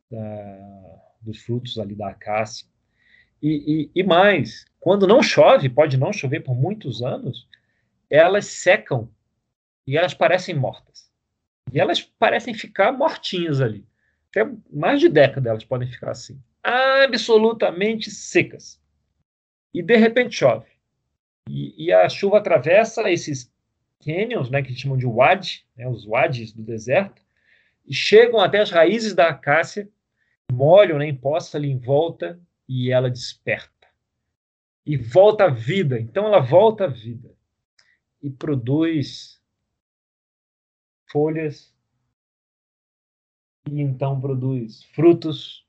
[0.07, 2.67] da, dos frutos ali da acácia.
[3.41, 7.49] E, e, e, mais, quando não chove, pode não chover por muitos anos,
[8.07, 9.09] elas secam
[9.87, 11.11] e elas parecem mortas.
[11.73, 13.83] E elas parecem ficar mortinhas ali.
[14.29, 18.79] Até mais de década elas podem ficar assim, absolutamente secas.
[19.73, 20.76] E de repente chove.
[21.49, 23.51] E, e, a chuva atravessa esses
[24.03, 27.21] canyons, né, que chamam de wadi, né, os wadis do deserto,
[27.85, 29.89] e chegam até as raízes da acácia,
[30.51, 33.71] molham, né, emposta ali em volta, e ela desperta.
[34.85, 35.99] e volta à vida.
[35.99, 37.35] Então ela volta à vida
[38.21, 39.41] e produz
[41.11, 41.75] folhas
[43.69, 45.65] e então produz frutos,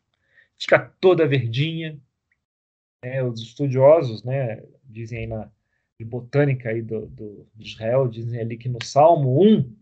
[0.57, 2.01] fica toda verdinha.
[3.03, 5.51] É, os estudiosos, né, dizem aí na
[5.99, 9.77] de botânica aí do, do, de Israel, dizem ali que no Salmo 1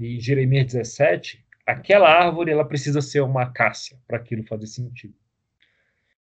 [0.00, 5.14] e Jeremias 17, aquela árvore ela precisa ser uma acácia para aquilo fazer sentido.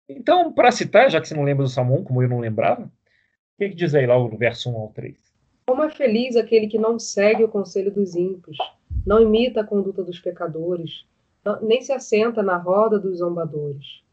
[0.08, 2.86] Então, para citar, já que você não lembra do Salmo 1, como eu não lembrava,
[2.86, 2.90] o
[3.58, 5.18] que, que diz aí lá no verso 1 ao 3?
[5.68, 8.58] Como é feliz aquele que não segue o conselho dos ímpios,
[9.06, 11.06] não imita a conduta dos pecadores,
[11.44, 14.04] não, nem se assenta na roda dos zombadores.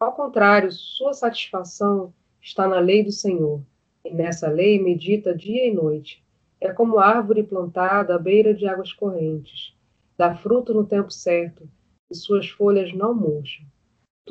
[0.00, 3.62] Ao contrário, sua satisfação está na lei do Senhor,
[4.04, 6.24] e nessa lei medita dia e noite.
[6.60, 9.74] É como árvore plantada à beira de águas correntes,
[10.16, 11.68] dá fruto no tempo certo,
[12.10, 13.64] e suas folhas não murcham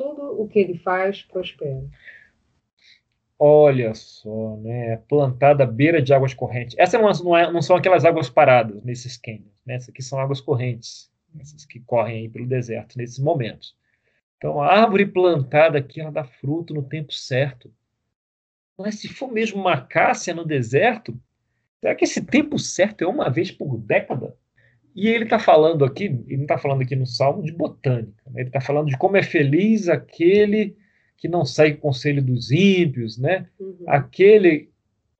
[0.00, 1.84] tudo o que ele faz prospera.
[3.38, 4.96] Olha só, né?
[5.08, 6.74] Plantada à beira de águas correntes.
[6.78, 9.74] Essas não, não, é, não são aquelas águas paradas nesses cânions, né?
[9.74, 13.76] Essas aqui são águas correntes, essas que correm aí pelo deserto nesses momentos.
[14.38, 17.70] Então, a árvore plantada aqui, ela dá fruto no tempo certo.
[18.80, 21.18] Mas se for mesmo uma acácia no deserto,
[21.80, 24.36] será que esse tempo certo é uma vez por década?
[24.94, 28.40] E ele está falando aqui, ele não está falando aqui no Salmo de botânica, né?
[28.40, 30.76] ele está falando de como é feliz aquele
[31.16, 33.46] que não segue o conselho dos ímpios, né?
[33.58, 33.84] Uhum.
[33.86, 34.70] Aquele,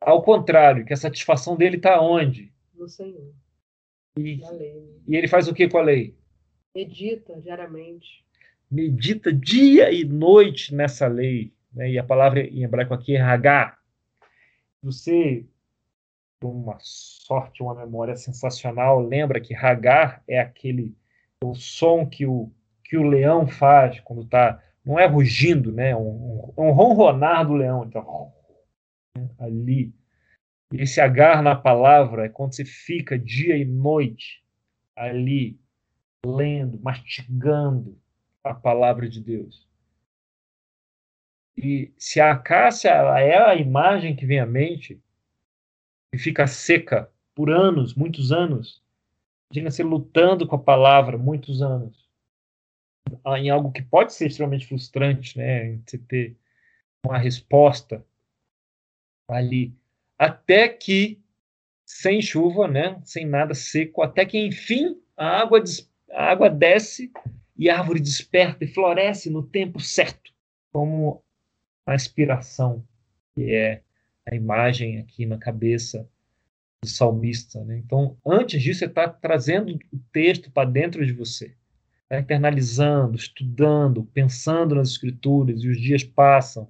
[0.01, 2.51] ao contrário, que a satisfação dele está onde?
[2.75, 3.33] No Senhor.
[4.19, 4.83] E, lei, né?
[5.07, 6.17] e ele faz o que com a lei?
[6.75, 8.25] Medita diariamente.
[8.71, 11.53] Medita dia e noite nessa lei.
[11.73, 11.91] Né?
[11.91, 13.77] E a palavra em hebraico aqui é Hagá.
[14.83, 15.47] Você
[16.43, 19.01] uma sorte, uma memória sensacional.
[19.01, 20.97] Lembra que Hagar é aquele
[21.43, 22.51] o som que o,
[22.85, 25.95] que o leão faz quando está não é rugindo, né?
[25.95, 28.33] Um, um, um ronronar do leão, então
[29.39, 29.95] ali.
[30.73, 34.43] Esse agar na palavra é quando você fica dia e noite
[34.95, 35.59] ali
[36.25, 37.99] lendo, mastigando
[38.45, 39.69] a palavra de Deus.
[41.57, 45.01] E se a acácia é a imagem que vem à mente,
[46.13, 48.83] e fica seca por anos, muitos anos.
[49.51, 52.09] Imagina você lutando com a palavra muitos anos.
[53.39, 55.79] Em algo que pode ser extremamente frustrante, né?
[55.85, 56.37] Você ter
[57.05, 58.05] uma resposta
[59.29, 59.75] ali.
[60.19, 61.21] Até que,
[61.87, 63.01] sem chuva, né?
[63.05, 65.63] Sem nada seco, até que, enfim, a água,
[66.13, 67.13] a água desce
[67.57, 70.33] e a árvore desperta e floresce no tempo certo,
[70.73, 71.23] como
[71.87, 72.87] a inspiração,
[73.35, 73.83] que é
[74.27, 76.09] a imagem aqui na cabeça
[76.83, 77.63] do salmista.
[77.65, 77.79] Né?
[77.79, 81.55] Então, antes disso, você está trazendo o texto para dentro de você,
[82.09, 86.69] tá internalizando, estudando, pensando nas escrituras, e os dias passam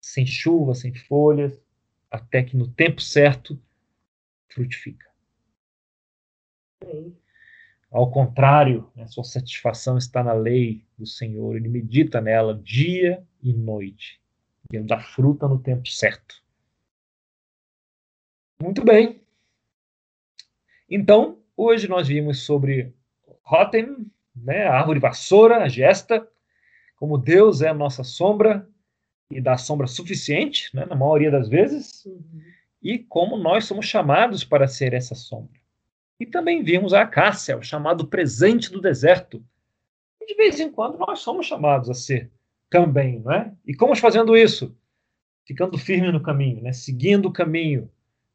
[0.00, 1.58] sem chuva, sem folhas,
[2.10, 3.60] até que no tempo certo
[4.48, 5.06] frutifica.
[7.90, 13.24] Ao contrário, a né, sua satisfação está na lei do Senhor, ele medita nela dia
[13.42, 14.20] e noite.
[14.72, 16.42] Ele dá fruta no tempo certo.
[18.60, 19.20] Muito bem.
[20.88, 22.94] Então, hoje nós vimos sobre
[23.42, 26.26] Rotem, né, a árvore vassoura, a gesta,
[26.96, 28.68] como Deus é a nossa sombra
[29.30, 32.42] e dá sombra suficiente, né, na maioria das vezes, uhum.
[32.82, 35.60] e como nós somos chamados para ser essa sombra.
[36.18, 39.44] E também vimos a acácia, o chamado presente do deserto.
[40.20, 42.30] E de vez em quando nós somos chamados a ser
[42.70, 43.52] também, não é?
[43.66, 44.76] E como fazendo isso?
[45.46, 46.72] Ficando firme no caminho, né?
[46.72, 47.90] seguindo o caminho,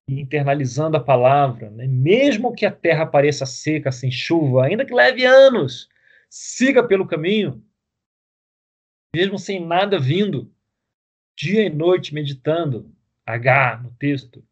[0.07, 1.85] e internalizando a palavra, né?
[1.85, 5.87] mesmo que a terra pareça seca, sem chuva, ainda que leve anos,
[6.27, 7.63] siga pelo caminho,
[9.15, 10.51] mesmo sem nada vindo,
[11.37, 12.91] dia e noite meditando,
[13.25, 14.43] H no texto,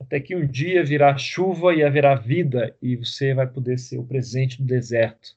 [0.00, 4.06] até que um dia virá chuva e haverá vida e você vai poder ser o
[4.06, 5.36] presente do deserto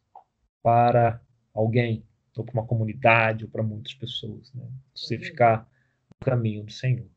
[0.64, 1.20] para
[1.54, 2.06] alguém,
[2.38, 4.54] ou para uma comunidade, ou para muitas pessoas.
[4.54, 4.66] Né?
[4.96, 5.22] Você uhum.
[5.22, 7.08] ficar no caminho do Senhor.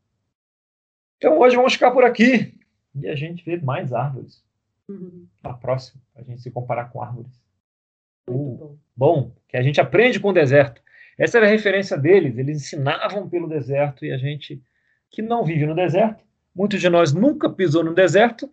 [1.17, 2.59] Então hoje vamos ficar por aqui
[2.95, 4.43] e a gente vê mais árvores.
[4.87, 5.27] Uhum.
[5.43, 7.41] Na próxima, a gente se comparar com árvores.
[8.29, 8.77] Uh, bom.
[8.95, 10.81] bom, que a gente aprende com o deserto.
[11.17, 12.37] Essa era a referência deles.
[12.37, 14.61] Eles ensinavam pelo deserto e a gente
[15.09, 16.23] que não vive no deserto,
[16.53, 18.49] muitos de nós nunca pisou no deserto,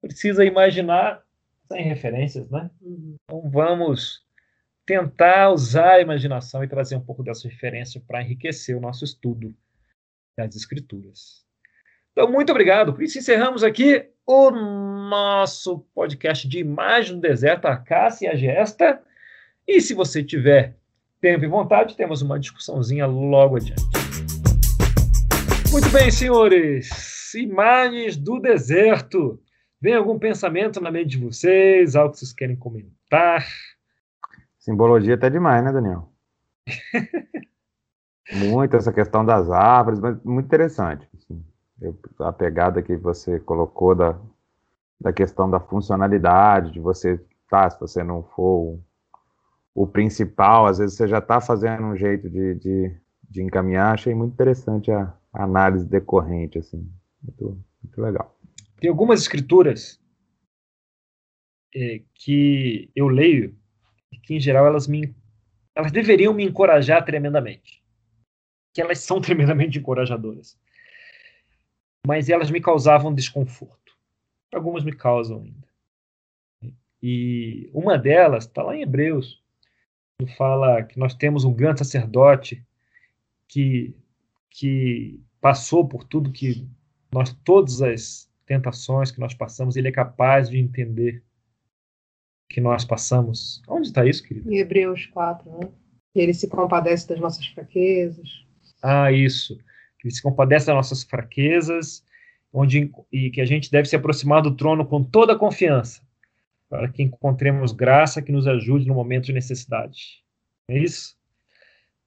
[0.00, 1.22] precisa imaginar
[1.68, 2.70] sem referências, né?
[2.80, 3.16] Uhum.
[3.24, 4.25] Então vamos
[4.86, 9.52] tentar usar a imaginação e trazer um pouco dessa referência para enriquecer o nosso estudo
[10.38, 11.44] das escrituras.
[12.12, 12.94] Então, muito obrigado.
[12.94, 18.36] Por isso, encerramos aqui o nosso podcast de Imagem do Deserto, a Cássia e a
[18.36, 19.02] Gesta.
[19.66, 20.76] E se você tiver
[21.20, 23.82] tempo e vontade, temos uma discussãozinha logo adiante.
[25.72, 27.34] Muito bem, senhores.
[27.34, 29.42] Imagens do deserto.
[29.80, 31.96] Vem algum pensamento na mente de vocês?
[31.96, 33.46] Algo que vocês querem comentar?
[34.66, 36.08] Simbologia tá demais, né, Daniel?
[38.34, 41.08] muito essa questão das árvores, mas muito interessante.
[41.14, 41.40] Assim.
[41.80, 44.18] Eu, a pegada que você colocou da,
[45.00, 48.80] da questão da funcionalidade, de você, tá, se você não for
[49.72, 53.00] o, o principal, às vezes você já está fazendo um jeito de, de,
[53.30, 53.94] de, encaminhar.
[53.94, 56.90] Achei muito interessante a, a análise decorrente, assim,
[57.22, 58.36] muito, muito legal.
[58.80, 60.00] Tem algumas escrituras
[61.72, 63.54] é, que eu leio
[64.20, 65.14] que, em geral, elas me
[65.76, 67.84] elas deveriam me encorajar tremendamente.
[68.74, 70.58] Que elas são tremendamente encorajadoras.
[72.06, 73.94] Mas elas me causavam desconforto.
[74.54, 75.66] Algumas me causam ainda.
[77.02, 79.42] E uma delas está lá em Hebreus,
[80.18, 82.64] que fala que nós temos um grande sacerdote
[83.46, 83.94] que,
[84.48, 86.66] que passou por tudo que
[87.12, 91.22] nós, todas as tentações que nós passamos, ele é capaz de entender
[92.48, 93.62] que nós passamos.
[93.68, 94.50] Onde está isso, querido?
[94.50, 95.68] Em Hebreus 4, né?
[96.12, 98.46] Que ele se compadece das nossas fraquezas.
[98.82, 99.56] Ah, isso.
[99.98, 102.04] Que ele se compadece das nossas fraquezas,
[102.52, 106.02] onde e que a gente deve se aproximar do trono com toda a confiança,
[106.68, 110.24] para que encontremos graça que nos ajude no momento de necessidade.
[110.68, 111.16] É isso?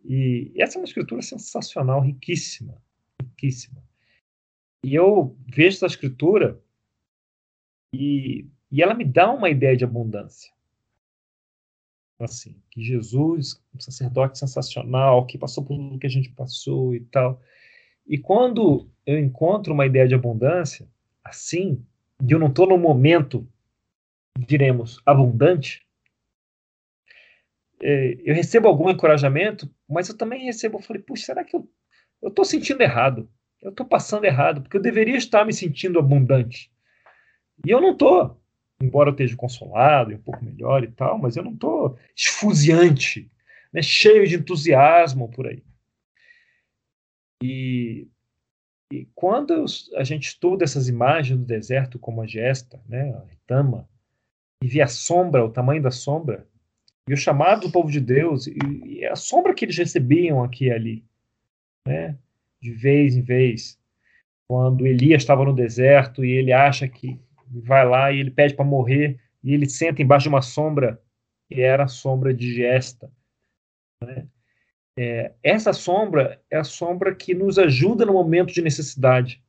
[0.04, 2.82] E essa é uma escritura sensacional, riquíssima,
[3.22, 3.84] riquíssima.
[4.84, 6.60] E eu vejo essa escritura
[7.94, 10.52] e e ela me dá uma ideia de abundância.
[12.20, 17.00] Assim, que Jesus, um sacerdote sensacional, que passou por tudo que a gente passou e
[17.00, 17.42] tal.
[18.06, 20.88] E quando eu encontro uma ideia de abundância,
[21.24, 21.84] assim,
[22.22, 23.48] e eu não estou no momento,
[24.38, 25.86] diremos, abundante,
[27.82, 31.70] é, eu recebo algum encorajamento, mas eu também recebo, eu falei, puxa, será que eu
[32.22, 33.30] estou sentindo errado?
[33.62, 36.72] Eu estou passando errado, porque eu deveria estar me sentindo abundante.
[37.66, 38.39] E eu não estou
[38.82, 43.30] embora eu esteja consolado e um pouco melhor e tal, mas eu não estou esfuziante,
[43.74, 45.64] né, cheio de entusiasmo por aí.
[47.44, 48.08] E,
[48.92, 49.66] e quando
[49.96, 53.88] a gente estuda essas imagens do deserto, como a gesta, né, a Itama,
[54.64, 56.48] e vê a sombra, o tamanho da sombra,
[57.08, 60.66] e o chamado do povo de Deus, e, e a sombra que eles recebiam aqui
[60.66, 61.06] e ali,
[61.88, 62.18] né,
[62.62, 63.80] de vez em vez,
[64.48, 68.66] quando Elias estava no deserto e ele acha que vai lá e ele pede para
[68.66, 71.02] morrer e ele senta embaixo de uma sombra
[71.48, 73.12] que era a sombra de Gesta.
[74.04, 74.28] Né?
[74.98, 79.44] É, essa sombra é a sombra que nos ajuda no momento de necessidade.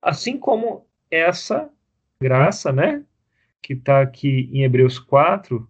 [0.00, 1.68] Assim como essa
[2.20, 3.04] graça, né,
[3.60, 5.68] que está aqui em Hebreus 4,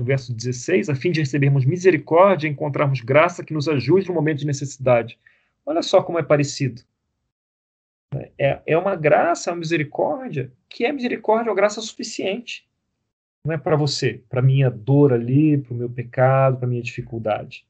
[0.00, 4.14] no verso 16, a fim de recebermos misericórdia e encontrarmos graça que nos ajude no
[4.14, 5.18] momento de necessidade.
[5.66, 6.82] Olha só como é parecido.
[8.38, 12.68] É, é uma graça, uma misericórdia, que é misericórdia ou graça suficiente.
[13.44, 17.66] Não é para você, para minha dor ali, para o meu pecado, para minha dificuldade.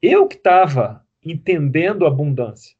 [0.00, 2.76] Eu que estava entendendo abundância,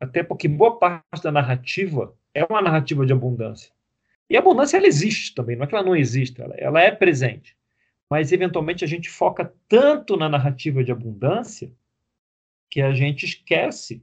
[0.00, 3.72] até porque boa parte da narrativa é uma narrativa de abundância.
[4.28, 6.90] E a abundância ela existe também, não é que ela não existe, ela, ela é
[6.90, 7.56] presente.
[8.10, 11.70] Mas eventualmente a gente foca tanto na narrativa de abundância
[12.70, 14.02] que a gente esquece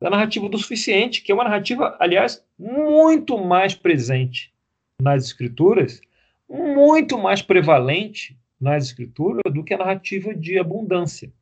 [0.00, 4.52] da narrativa do suficiente, que é uma narrativa, aliás, muito mais presente
[5.00, 6.00] nas escrituras,
[6.46, 11.32] muito mais prevalente nas escrituras do que a narrativa de abundância.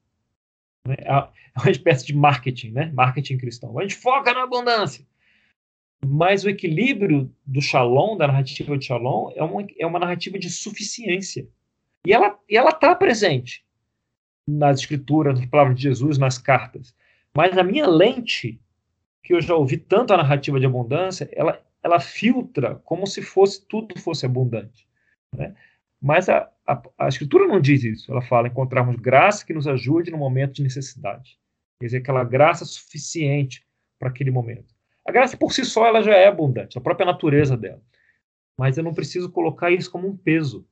[0.87, 0.94] Né?
[1.00, 1.12] É,
[1.61, 2.92] uma espécie de marketing, né?
[2.94, 3.76] marketing cristão.
[3.76, 5.04] A gente foca na abundância.
[6.07, 10.48] Mas o equilíbrio do shalom, da narrativa de shalom, é uma, é uma narrativa de
[10.48, 11.48] suficiência.
[12.07, 13.64] E ela está presente
[14.46, 16.94] nas escrituras, nas palavras de Jesus, nas cartas.
[17.37, 18.61] Mas a minha lente,
[19.22, 23.66] que eu já ouvi tanto a narrativa de abundância, ela, ela filtra como se fosse
[23.66, 24.88] tudo fosse abundante.
[25.37, 25.54] Né?
[26.01, 28.11] Mas a, a, a, escritura não diz isso.
[28.11, 31.38] Ela fala encontrarmos graça que nos ajude no momento de necessidade.
[31.80, 33.66] Quer dizer, aquela graça suficiente
[33.99, 34.74] para aquele momento.
[35.05, 37.82] A graça por si só ela já é abundante, a própria natureza dela.
[38.59, 40.66] Mas eu não preciso colocar isso como um peso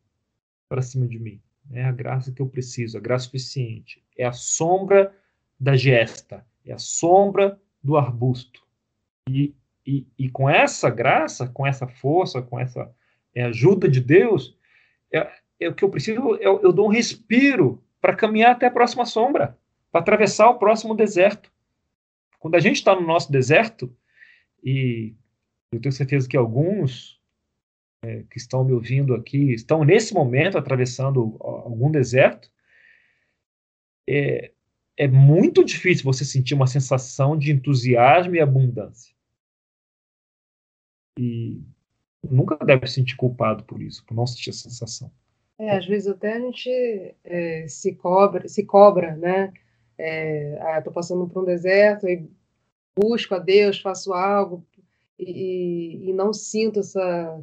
[0.69, 1.41] para cima de mim.
[1.73, 4.05] É a graça que eu preciso, a graça suficiente.
[4.17, 5.15] É a sombra
[5.59, 8.67] da gesta, é a sombra do arbusto.
[9.31, 9.55] E,
[9.87, 12.93] e, e com essa graça, com essa força, com essa
[13.33, 14.59] é, ajuda de Deus,
[15.15, 15.31] é,
[15.61, 19.07] é o que eu preciso, eu, eu dou um respiro para caminhar até a próxima
[19.07, 19.57] sombra,
[19.93, 21.51] para atravessar o próximo deserto.
[22.41, 23.97] Quando a gente está no nosso deserto,
[24.63, 25.15] e
[25.73, 27.21] eu tenho certeza que alguns
[28.05, 32.51] é, que estão me ouvindo aqui estão nesse momento atravessando algum deserto,
[34.09, 34.53] é,
[34.97, 39.15] é muito difícil você sentir uma sensação de entusiasmo e abundância.
[41.19, 41.61] E
[42.23, 45.11] nunca deve se sentir culpado por isso, por não sentir a sensação.
[45.59, 49.53] É, às vezes até a gente é, se cobra, se cobra, né?
[49.99, 52.29] É, ah, estou passando por um deserto e
[52.99, 54.65] busco a Deus, faço algo
[55.19, 57.43] e, e não sinto essa,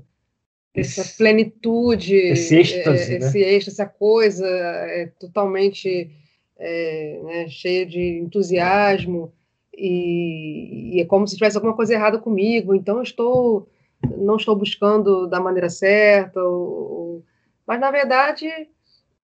[0.75, 3.53] essa plenitude, esse êxtase, é, esse né?
[3.53, 6.11] êxtase, essa coisa é, totalmente
[6.57, 9.33] é, né, cheia de entusiasmo
[9.75, 12.75] e, e, é como se tivesse alguma coisa errada comigo.
[12.75, 13.69] Então eu estou
[14.17, 17.23] não estou buscando da maneira certa, ou,
[17.65, 18.49] mas na verdade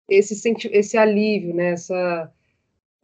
[0.07, 2.31] esse esse alívio, né, essa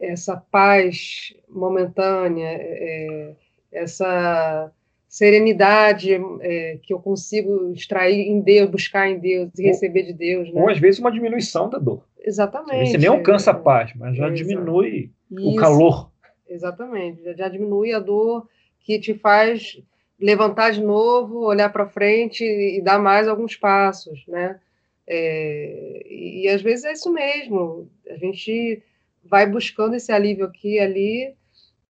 [0.00, 3.36] essa paz momentânea, é,
[3.72, 4.72] essa
[5.08, 10.52] serenidade é, que eu consigo extrair em Deus, buscar em Deus e receber de Deus.
[10.52, 10.60] Né?
[10.60, 12.04] Ou às vezes uma diminuição da dor.
[12.20, 12.90] Exatamente.
[12.90, 15.50] Você nem alcança a paz, mas já diminui Isso.
[15.50, 16.10] o calor.
[16.48, 18.46] Exatamente, já, já diminui a dor
[18.80, 19.80] que te faz
[20.20, 24.58] levantar de novo, olhar para frente e dar mais alguns passos, né?
[25.06, 27.88] É, e às vezes é isso mesmo.
[28.10, 28.82] A gente
[29.24, 31.34] vai buscando esse alívio aqui e ali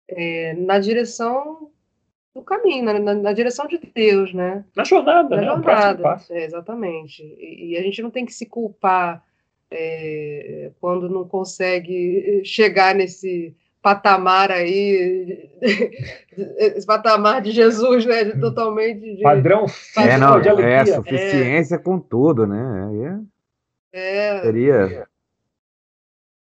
[0.08, 1.70] é, na direção
[2.38, 4.64] do caminho, na, na, na, direção de Deus, né?
[4.76, 5.48] Na jornada, na né?
[5.48, 7.22] jornada, é, exatamente.
[7.22, 9.22] E, e, a gente não tem que se culpar
[9.70, 15.50] é, quando não consegue chegar nesse patamar aí,
[16.76, 18.24] esse patamar de Jesus, né?
[18.24, 20.74] De, totalmente de, padrão, padrão é, não, de alegria.
[20.74, 21.78] É, suficiência é.
[21.78, 23.20] com tudo, né?
[23.92, 24.42] É, é.
[24.42, 25.08] Seria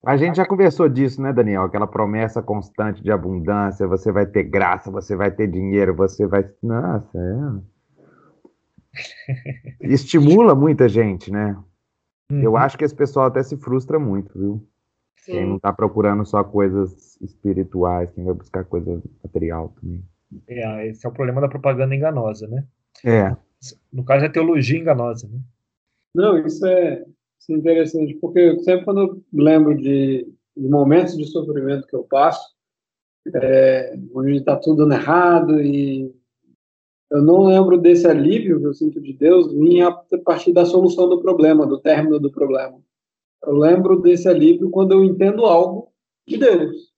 [0.05, 1.63] a gente já conversou disso, né, Daniel?
[1.63, 6.47] Aquela promessa constante de abundância, você vai ter graça, você vai ter dinheiro, você vai.
[6.61, 7.75] Nossa, é.
[9.81, 11.57] Estimula muita gente, né?
[12.31, 12.41] Uhum.
[12.41, 14.67] Eu acho que esse pessoal até se frustra muito, viu?
[15.17, 15.31] Sim.
[15.31, 20.03] Quem não está procurando só coisas espirituais, quem vai buscar coisa material também.
[20.47, 22.65] É, esse é o problema da propaganda enganosa, né?
[23.03, 23.35] É.
[23.91, 25.39] No caso, é teologia enganosa, né?
[26.13, 27.03] Não, isso é,
[27.45, 30.27] isso é interessante, porque sempre quando eu lembro de,
[30.57, 32.55] de momentos de sofrimento que eu passo,
[33.35, 36.11] é, onde está tudo dando errado e
[37.11, 39.91] eu não lembro desse alívio que eu sinto de Deus vir a
[40.23, 42.79] partir da solução do problema, do término do problema.
[43.43, 45.91] Eu lembro desse alívio quando eu entendo algo
[46.27, 46.93] de Deus.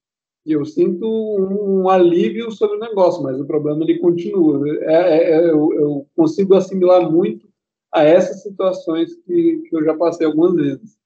[0.45, 4.65] E eu sinto um, um alívio sobre o negócio, mas o problema ele continua.
[4.83, 7.49] É, é, é eu, eu, consigo assimilar muito
[7.91, 10.97] a essas situações que, que eu já passei algumas vezes.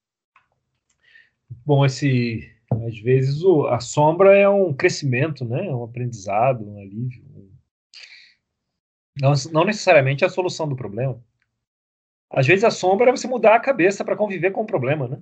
[1.65, 2.49] Bom, esse
[2.87, 5.61] às vezes o, a sombra é um crescimento, né?
[5.73, 7.23] um aprendizado, um alívio.
[9.19, 11.21] Não, não necessariamente a solução do problema.
[12.29, 15.21] Às vezes a sombra é você mudar a cabeça para conviver com o problema, né?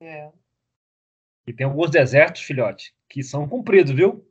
[0.00, 0.30] É.
[1.46, 4.28] E tem alguns desertos, filhote, que são cumpridos, viu?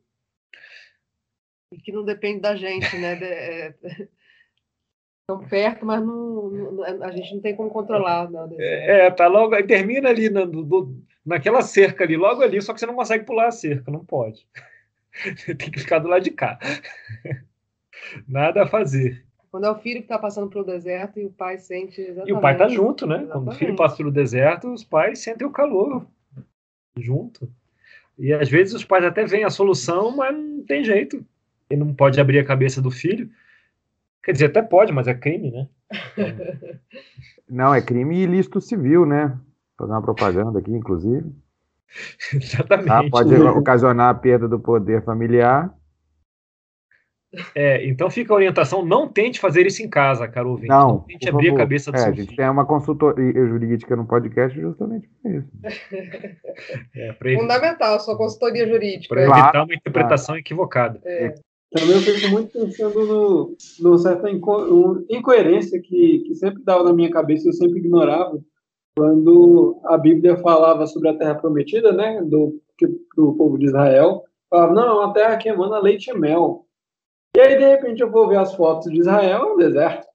[1.72, 3.74] E que não depende da gente, né?
[5.24, 8.30] É, Estão perto, mas não, não, a gente não tem como controlar.
[8.30, 10.94] Não, é, tá logo, aí termina ali na, do,
[11.24, 14.46] naquela cerca ali, logo ali, só que você não consegue pular a cerca, não pode.
[15.46, 16.58] Tem que ficar do lado de cá.
[18.28, 19.24] Nada a fazer.
[19.50, 22.28] Quando é o filho que está passando pelo deserto e o pai sente exatamente.
[22.28, 23.22] E o pai está junto, né?
[23.22, 23.32] Exatamente.
[23.32, 26.04] Quando o filho passa pelo deserto, os pais sentem o calor
[26.98, 27.48] junto.
[28.18, 31.24] E às vezes os pais até veem a solução, mas não tem jeito.
[31.70, 33.30] Ele não pode abrir a cabeça do filho.
[34.24, 35.68] Quer dizer, até pode, mas é crime, né?
[37.48, 39.38] Não, é crime ilícito civil, né?
[39.76, 41.30] Fazer uma propaganda aqui, inclusive.
[42.32, 42.90] Exatamente.
[42.90, 45.72] Ah, pode ocasionar a perda do poder familiar.
[47.52, 50.68] É, então fica a orientação, não tente fazer isso em casa, caro ouvinte.
[50.68, 51.60] Não, não tente abrir favor.
[51.60, 55.32] a cabeça do é, seu A gente tem uma consultoria jurídica no podcast justamente por
[55.32, 55.50] isso.
[56.94, 59.12] É, Fundamental, sua consultoria jurídica.
[59.12, 60.40] Para evitar claro, uma interpretação claro.
[60.40, 61.00] equivocada.
[61.04, 61.34] É.
[61.74, 66.92] Também eu fico muito pensando no, no certa inco incoerência que, que sempre dava na
[66.92, 68.40] minha cabeça, eu sempre ignorava,
[68.96, 72.60] quando a Bíblia falava sobre a terra prometida, né, do,
[73.16, 76.64] do povo de Israel, falava, não, é uma terra que emana leite e mel.
[77.36, 80.06] E aí, de repente, eu vou ver as fotos de Israel, é um deserto.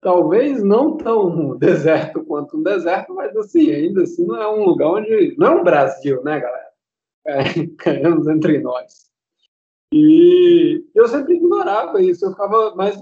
[0.00, 4.88] Talvez não tão deserto quanto um deserto, mas assim, ainda assim não é um lugar
[4.88, 5.36] onde.
[5.38, 6.68] Não é um Brasil, né, galera?
[7.24, 7.38] É,
[8.34, 9.07] entre nós.
[9.92, 13.00] E eu sempre ignorava isso, eu ficava, mas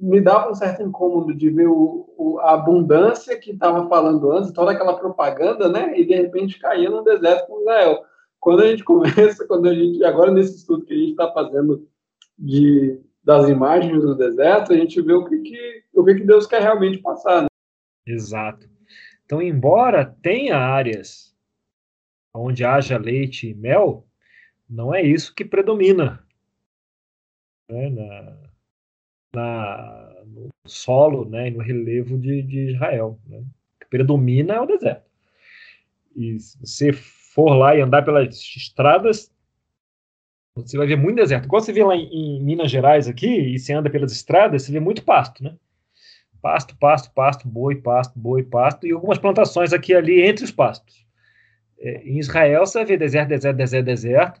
[0.00, 4.52] me dava um certo incômodo de ver o, o, a abundância que estava falando antes,
[4.52, 5.98] toda aquela propaganda, né?
[5.98, 8.04] E de repente caía no deserto com Israel.
[8.38, 11.88] Quando a gente começa, quando a gente, agora nesse estudo que a gente está fazendo
[12.38, 16.46] de, das imagens do deserto, a gente vê o que, que, o que, que Deus
[16.46, 17.42] quer realmente passar.
[17.42, 17.48] Né?
[18.06, 18.68] Exato.
[19.24, 21.36] Então, embora tenha áreas
[22.32, 24.06] onde haja leite e mel,
[24.70, 26.24] não é isso que predomina
[27.68, 28.36] né, na,
[29.34, 33.18] na, no solo né, e no relevo de, de Israel.
[33.26, 33.38] Né?
[33.38, 35.08] O que predomina é o deserto.
[36.16, 39.32] E se você for lá e andar pelas estradas,
[40.54, 41.44] você vai ver muito deserto.
[41.44, 44.72] Igual você vê lá em, em Minas Gerais aqui, e você anda pelas estradas, você
[44.72, 45.54] vê muito pasto, né?
[46.40, 50.52] Pasto, pasto, pasto, boi, pasto, boi, pasto, e algumas plantações aqui e ali entre os
[50.52, 51.06] pastos.
[51.78, 54.40] É, em Israel, você ver deserto, deserto, deserto, deserto,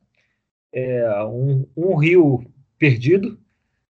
[0.72, 2.44] é, um, um rio
[2.78, 3.38] perdido,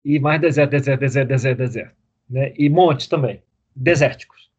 [0.05, 1.97] e mais deserto, deserto, deserto, deserto, deserto.
[2.29, 2.53] Né?
[2.57, 3.43] E montes também,
[3.75, 4.51] desérticos,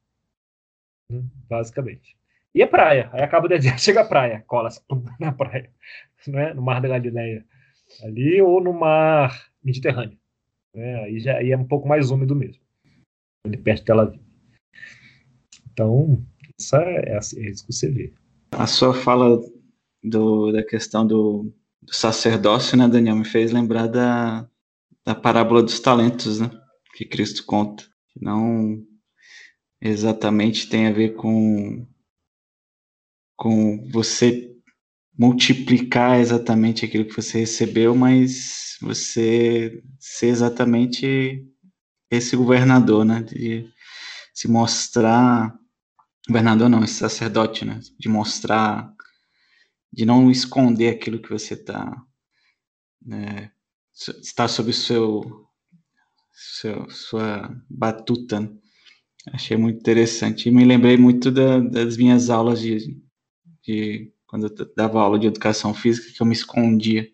[1.10, 1.24] né?
[1.50, 2.16] basicamente.
[2.56, 4.82] E a praia, aí acaba o deserto, chega a praia, cola-se
[5.20, 5.70] na praia,
[6.28, 6.54] né?
[6.54, 7.46] no Mar da Galileia,
[8.04, 10.18] ali, ou no Mar Mediterrâneo.
[10.74, 11.04] Né?
[11.04, 12.62] Aí já aí é um pouco mais úmido mesmo,
[13.46, 14.22] ali perto de Tel Aviv.
[15.72, 16.24] Então,
[16.58, 18.14] isso é, é, assim, é isso que você vê.
[18.52, 19.40] A sua fala
[20.04, 21.52] do, da questão do,
[21.86, 24.48] do sacerdócio, né, Daniel, me fez lembrar da,
[25.06, 26.50] da parábola dos talentos, né?
[26.96, 27.84] Que Cristo conta.
[28.20, 28.84] Não
[29.82, 31.86] exatamente tem a ver com,
[33.36, 34.50] com você
[35.18, 41.46] multiplicar exatamente aquilo que você recebeu, mas você ser exatamente
[42.10, 43.24] esse governador, né?
[43.24, 43.68] De
[44.34, 45.54] se mostrar.
[46.28, 47.80] Governador não, esse sacerdote, né?
[48.00, 48.93] De mostrar.
[49.94, 51.96] De não esconder aquilo que você está
[53.06, 53.52] né,
[53.94, 55.22] está sob seu,
[56.32, 58.40] seu sua batuta.
[58.40, 58.50] Né?
[59.32, 60.50] Achei muito interessante.
[60.50, 62.98] E me lembrei muito da, das minhas aulas de,
[63.64, 67.08] de quando eu dava aula de educação física, que eu me escondia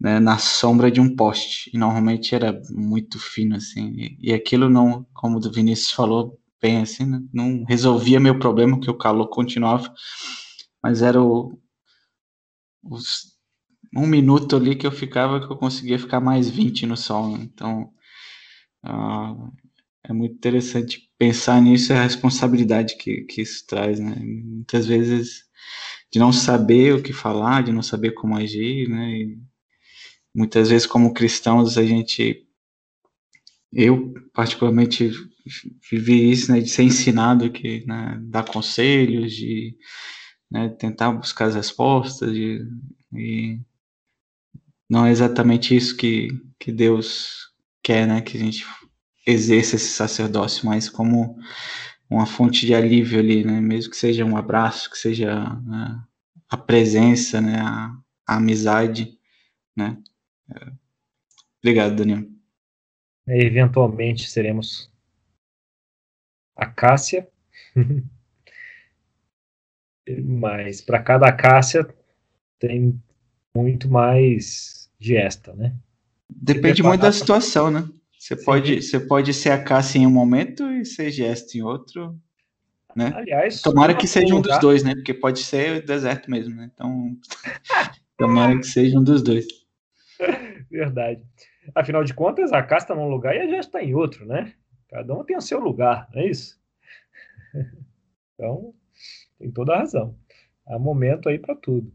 [0.00, 1.70] né, na sombra de um poste.
[1.74, 3.92] E normalmente era muito fino, assim.
[3.96, 8.76] E, e aquilo não, como o Vinícius falou bem assim, né, não resolvia meu problema,
[8.76, 9.92] porque o calor continuava.
[10.82, 11.58] Mas era o,
[12.82, 13.32] os
[13.94, 17.36] um minuto ali que eu ficava que eu conseguia ficar mais 20 no sol.
[17.36, 17.44] Né?
[17.44, 17.92] Então,
[18.84, 19.52] uh,
[20.04, 24.16] é muito interessante pensar nisso e a responsabilidade que, que isso traz, né?
[24.18, 25.44] Muitas vezes
[26.10, 29.10] de não saber o que falar, de não saber como agir, né?
[29.10, 29.38] E
[30.34, 32.46] muitas vezes como cristãos a gente
[33.72, 35.10] eu particularmente
[35.90, 39.74] vivi isso, né, de ser ensinado que, né, dar conselhos, de
[40.52, 43.58] né, tentar buscar as respostas, e
[44.88, 46.28] não é exatamente isso que,
[46.58, 47.50] que Deus
[47.82, 48.20] quer, né?
[48.20, 48.66] Que a gente
[49.26, 51.38] exerça esse sacerdócio, mas como
[52.10, 53.58] uma fonte de alívio ali, né?
[53.62, 56.04] Mesmo que seja um abraço, que seja né?
[56.50, 57.58] a presença, né?
[57.58, 57.96] A,
[58.26, 59.18] a amizade,
[59.74, 59.96] né?
[61.62, 62.28] Obrigado, Daniel.
[63.26, 64.92] Eventualmente seremos
[66.54, 67.26] a Cássia,
[70.24, 71.86] mas para cada Cássia
[72.58, 73.00] tem
[73.54, 75.74] muito mais de esta, né?
[76.28, 77.88] Depende muito da situação, né?
[78.18, 82.16] Você pode, você pode ser a Cássia em um momento e ser gesto em outro,
[82.94, 83.12] né?
[83.14, 84.94] Aliás, tomara que seja um dos dois, né?
[84.94, 86.70] Porque pode ser deserto mesmo, né?
[86.72, 87.16] Então,
[88.16, 89.46] tomara que seja um dos dois.
[90.70, 91.22] Verdade.
[91.74, 94.52] Afinal de contas, a Cássia está num lugar e a gesto está em outro, né?
[94.88, 96.60] Cada um tem o seu lugar, não é isso?
[98.34, 98.74] Então,
[99.42, 100.14] tem toda a razão.
[100.66, 101.92] Há momento aí para tudo.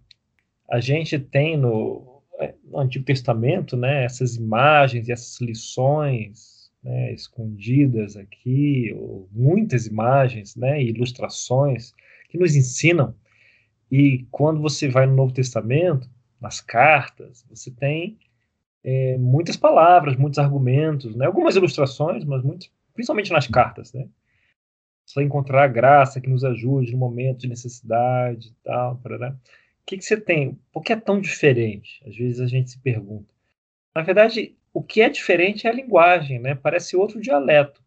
[0.69, 2.21] A gente tem no,
[2.65, 8.93] no Antigo Testamento, né, essas imagens e essas lições né, escondidas aqui,
[9.31, 11.93] muitas imagens, né, ilustrações
[12.29, 13.15] que nos ensinam.
[13.89, 18.19] E quando você vai no Novo Testamento, nas cartas, você tem
[18.83, 22.43] é, muitas palavras, muitos argumentos, né, algumas ilustrações, mas
[22.93, 24.05] principalmente nas cartas, né.
[25.07, 29.35] Só encontrar a graça que nos ajude no momento de necessidade e tal, né
[29.87, 30.59] que, que você tem?
[30.71, 32.03] Por que é tão diferente?
[32.05, 33.33] Às vezes a gente se pergunta.
[33.95, 36.53] Na verdade, o que é diferente é a linguagem, né?
[36.53, 37.81] Parece outro dialeto.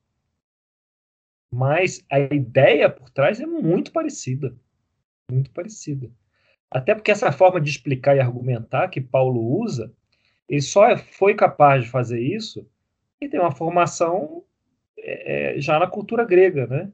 [1.53, 4.57] Mas a ideia por trás é muito parecida.
[5.31, 6.11] Muito parecida.
[6.71, 9.93] Até porque essa forma de explicar e argumentar que Paulo usa,
[10.49, 12.67] ele só foi capaz de fazer isso
[13.21, 14.43] e tem uma formação
[14.97, 16.91] é, é, já na cultura grega, né?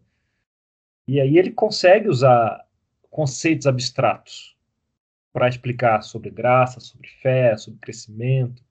[1.07, 2.67] E aí ele consegue usar
[3.11, 4.57] conceitos abstratos
[5.33, 8.63] para explicar sobre graça, sobre fé, sobre crescimento.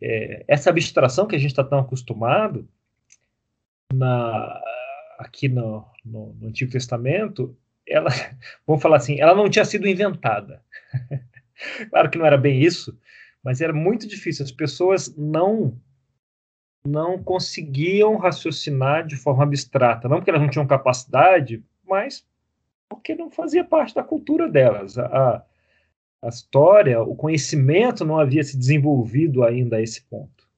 [0.00, 2.68] É, essa abstração que a gente está tão acostumado
[3.92, 4.60] na,
[5.18, 7.56] aqui no, no, no, Antigo Testamento,
[7.86, 8.08] ela,
[8.66, 10.64] vamos falar assim, ela não tinha sido inventada.
[11.90, 12.98] claro que não era bem isso,
[13.42, 14.44] mas era muito difícil.
[14.44, 15.78] As pessoas não
[16.84, 22.26] não conseguiam raciocinar de forma abstrata, não porque elas não tinham capacidade, mas
[22.88, 24.98] porque não fazia parte da cultura delas.
[24.98, 25.44] A,
[26.22, 30.48] a história, o conhecimento não havia se desenvolvido ainda a esse ponto.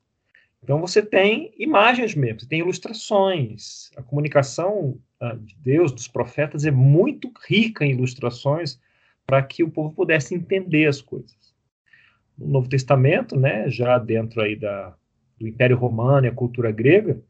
[0.62, 3.90] Então você tem imagens mesmo, você tem ilustrações.
[3.96, 8.80] A comunicação uh, de Deus, dos profetas, é muito rica em ilustrações
[9.26, 11.36] para que o povo pudesse entender as coisas.
[12.38, 14.94] No Novo Testamento, né, já dentro aí da,
[15.42, 17.20] do Império Romano e a cultura grega,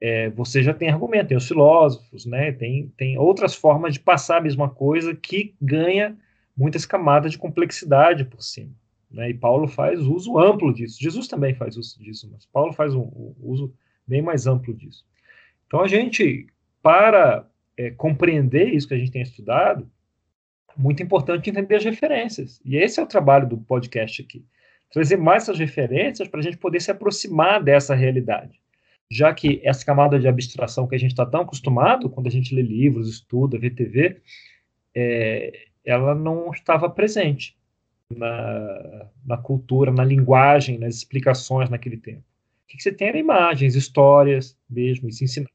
[0.00, 4.38] é, você já tem argumento, tem os filósofos, né, tem, tem outras formas de passar
[4.38, 6.16] a mesma coisa que ganha
[6.56, 8.72] muitas camadas de complexidade por cima.
[9.10, 11.00] Né, e Paulo faz uso amplo disso.
[11.00, 13.72] Jesus também faz uso disso, mas Paulo faz um, um uso
[14.06, 15.04] bem mais amplo disso.
[15.66, 16.46] Então, a gente,
[16.82, 17.46] para
[17.76, 19.88] é, compreender isso que a gente tem estudado,
[20.68, 22.60] é muito importante entender as referências.
[22.64, 24.44] E esse é o trabalho do podcast aqui.
[24.92, 28.62] Trazer mais essas referências para a gente poder se aproximar dessa realidade
[29.12, 32.54] já que essa camada de abstração que a gente está tão acostumado, quando a gente
[32.54, 34.22] lê livros, estuda, vê TV,
[34.94, 37.54] é, ela não estava presente
[38.10, 42.20] na, na, cultura, na linguagem, nas explicações naquele tempo.
[42.20, 45.50] O que, que você tem era imagens, histórias mesmo, e se ensinar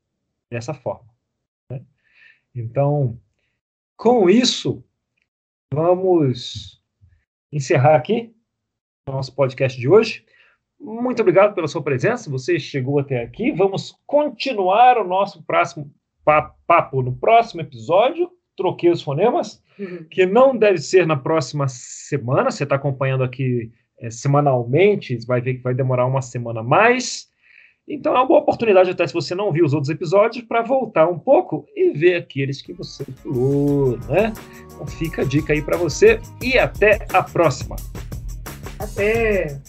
[0.51, 1.09] dessa forma.
[1.71, 1.81] Né?
[2.53, 3.19] Então,
[3.95, 4.83] com isso,
[5.73, 6.79] vamos
[7.51, 8.35] encerrar aqui
[9.11, 10.23] nosso podcast de hoje.
[10.79, 12.29] Muito obrigado pela sua presença.
[12.29, 13.51] Você chegou até aqui.
[13.51, 15.91] Vamos continuar o nosso próximo
[16.67, 18.29] papo no próximo episódio.
[18.55, 20.05] Troquei os fonemas, uhum.
[20.09, 22.51] que não deve ser na próxima semana.
[22.51, 27.27] Você está acompanhando aqui é, semanalmente, vai ver que vai demorar uma semana mais.
[27.87, 31.07] Então é uma boa oportunidade, até se você não viu os outros episódios, para voltar
[31.07, 34.33] um pouco e ver aqueles que você pulou, né?
[34.65, 37.77] Então fica a dica aí para você e até a próxima.
[38.79, 39.59] Até!